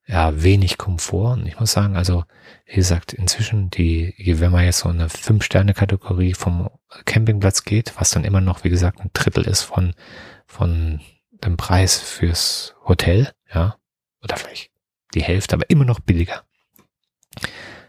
[0.07, 1.35] ja, wenig Komfort.
[1.35, 2.25] Und ich muss sagen, also,
[2.65, 6.71] wie gesagt, inzwischen die, wenn man jetzt so eine Fünf-Sterne-Kategorie vom
[7.05, 9.95] Campingplatz geht, was dann immer noch, wie gesagt, ein Drittel ist von,
[10.47, 11.01] von
[11.45, 13.77] dem Preis fürs Hotel, ja,
[14.23, 14.71] oder vielleicht
[15.15, 16.43] die Hälfte, aber immer noch billiger.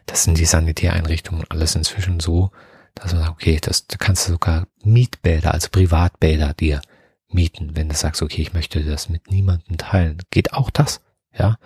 [0.06, 2.52] Das sind die Sanitäreinrichtungen alles inzwischen so,
[2.96, 6.82] dass man sagt, okay, das, da kannst du sogar Mietbäder, also Privatbäder dir
[7.30, 10.18] mieten, wenn du sagst, okay, ich möchte das mit niemandem teilen.
[10.32, 11.02] Geht auch das,
[11.38, 11.58] ja.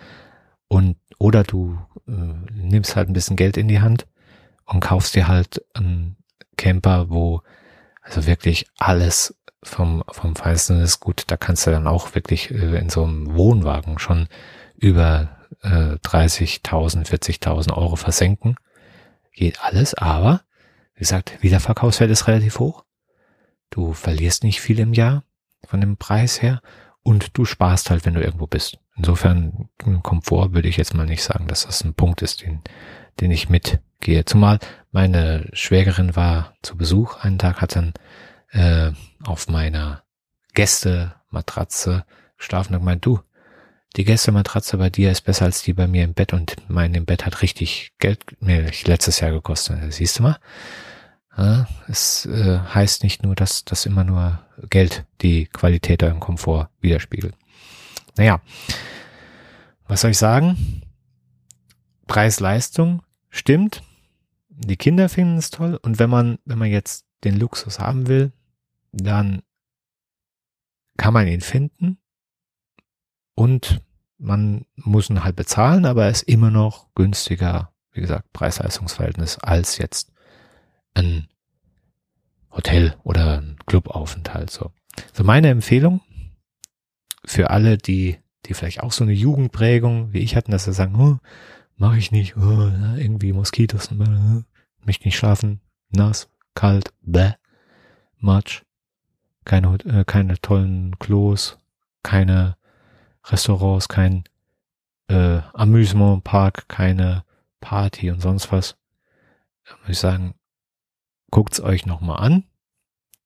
[0.72, 2.12] Und oder du äh,
[2.54, 4.08] nimmst halt ein bisschen Geld in die Hand
[4.64, 6.16] und kaufst dir halt einen
[6.56, 7.42] Camper, wo
[8.02, 11.26] also wirklich alles vom vom Feinsten ist gut.
[11.28, 14.30] Da kannst du dann auch wirklich äh, in so einem Wohnwagen schon
[14.78, 18.56] über äh, 30.000, 40.000 Euro versenken.
[19.34, 20.40] Geht alles, aber
[20.96, 22.86] wie gesagt, Wiederverkaufswert ist relativ hoch.
[23.72, 25.26] Du verlierst nicht viel im Jahr
[25.68, 26.62] von dem Preis her
[27.04, 28.80] und du sparst halt, wenn du irgendwo bist.
[29.02, 29.68] Insofern
[30.04, 32.62] Komfort würde ich jetzt mal nicht sagen, dass das ein Punkt ist, den,
[33.20, 34.26] den ich mitgehe.
[34.26, 34.60] Zumal
[34.92, 37.94] meine Schwägerin war zu Besuch einen Tag, hat dann
[38.52, 38.92] äh,
[39.24, 40.04] auf meiner
[40.54, 42.06] Gästematratze
[42.38, 43.20] geschlafen und gemeint, du,
[43.96, 47.06] die Gästematratze bei dir ist besser als die bei mir im Bett und mein im
[47.06, 49.80] Bett hat richtig Geld mir letztes Jahr gekostet.
[49.92, 50.38] Siehst du mal?
[51.36, 56.70] Ja, es äh, heißt nicht nur, dass das immer nur Geld die Qualität oder Komfort
[56.82, 57.34] widerspiegelt.
[58.18, 58.42] Naja,
[59.88, 60.82] was soll ich sagen?
[62.08, 63.84] Preis-Leistung stimmt.
[64.50, 65.80] Die Kinder finden es toll.
[65.82, 68.32] Und wenn man, wenn man jetzt den Luxus haben will,
[68.92, 69.42] dann
[70.98, 71.98] kann man ihn finden.
[73.36, 73.82] Und
[74.18, 79.78] man muss ihn halt bezahlen, aber er ist immer noch günstiger, wie gesagt, Preis-Leistungs-Verhältnis als
[79.78, 80.12] jetzt
[80.94, 81.28] ein
[82.52, 84.52] Hotel oder ein Clubaufenthalt.
[84.52, 84.72] So.
[85.14, 86.02] so meine Empfehlung
[87.26, 90.96] für alle, die, die vielleicht auch so eine Jugendprägung wie ich hatten, dass sie sagen,
[90.96, 91.18] oh,
[91.78, 94.44] mache ich nicht, oh, irgendwie Moskitos, äh,
[94.86, 97.34] möchte nicht schlafen, nass, kalt, bäh,
[98.18, 98.64] Matsch,
[99.46, 101.58] keine, äh, keine tollen Klos,
[102.04, 102.58] keine
[103.26, 104.24] Restaurants, kein
[105.08, 107.24] äh, Amüsementpark, keine
[107.60, 108.78] Party und sonst was.
[109.66, 110.36] Da muss ich sagen,
[111.30, 112.44] guckt's euch nochmal an,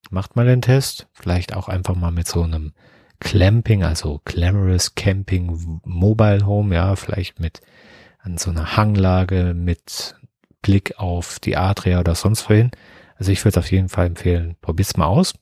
[0.09, 2.73] macht mal den Test, vielleicht auch einfach mal mit so einem
[3.19, 7.61] Clamping, also Glamorous Camping Mobile Home, ja, vielleicht mit
[8.19, 10.15] an so einer Hanglage mit
[10.61, 12.71] Blick auf die Adria oder sonst wohin.
[13.17, 15.33] Also ich würde auf jeden Fall empfehlen, probiert's mal aus.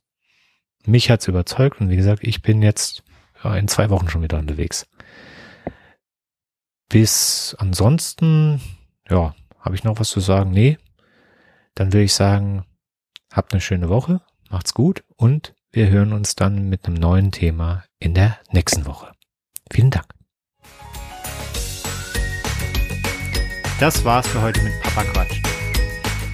[0.85, 3.03] Mich hat's überzeugt und wie gesagt, ich bin jetzt
[3.43, 4.87] in zwei Wochen schon wieder unterwegs.
[6.89, 8.61] Bis ansonsten,
[9.09, 10.51] ja, habe ich noch was zu sagen?
[10.51, 10.77] Nee.
[11.73, 12.65] Dann würde ich sagen,
[13.31, 17.83] habt eine schöne Woche, macht's gut und wir hören uns dann mit einem neuen Thema
[17.99, 19.11] in der nächsten Woche.
[19.71, 20.05] Vielen Dank.
[23.79, 25.41] Das war's für heute mit Papa Quatsch.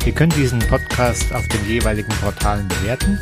[0.05, 3.17] Ihr könnt diesen Podcast auf den jeweiligen Portalen bewerten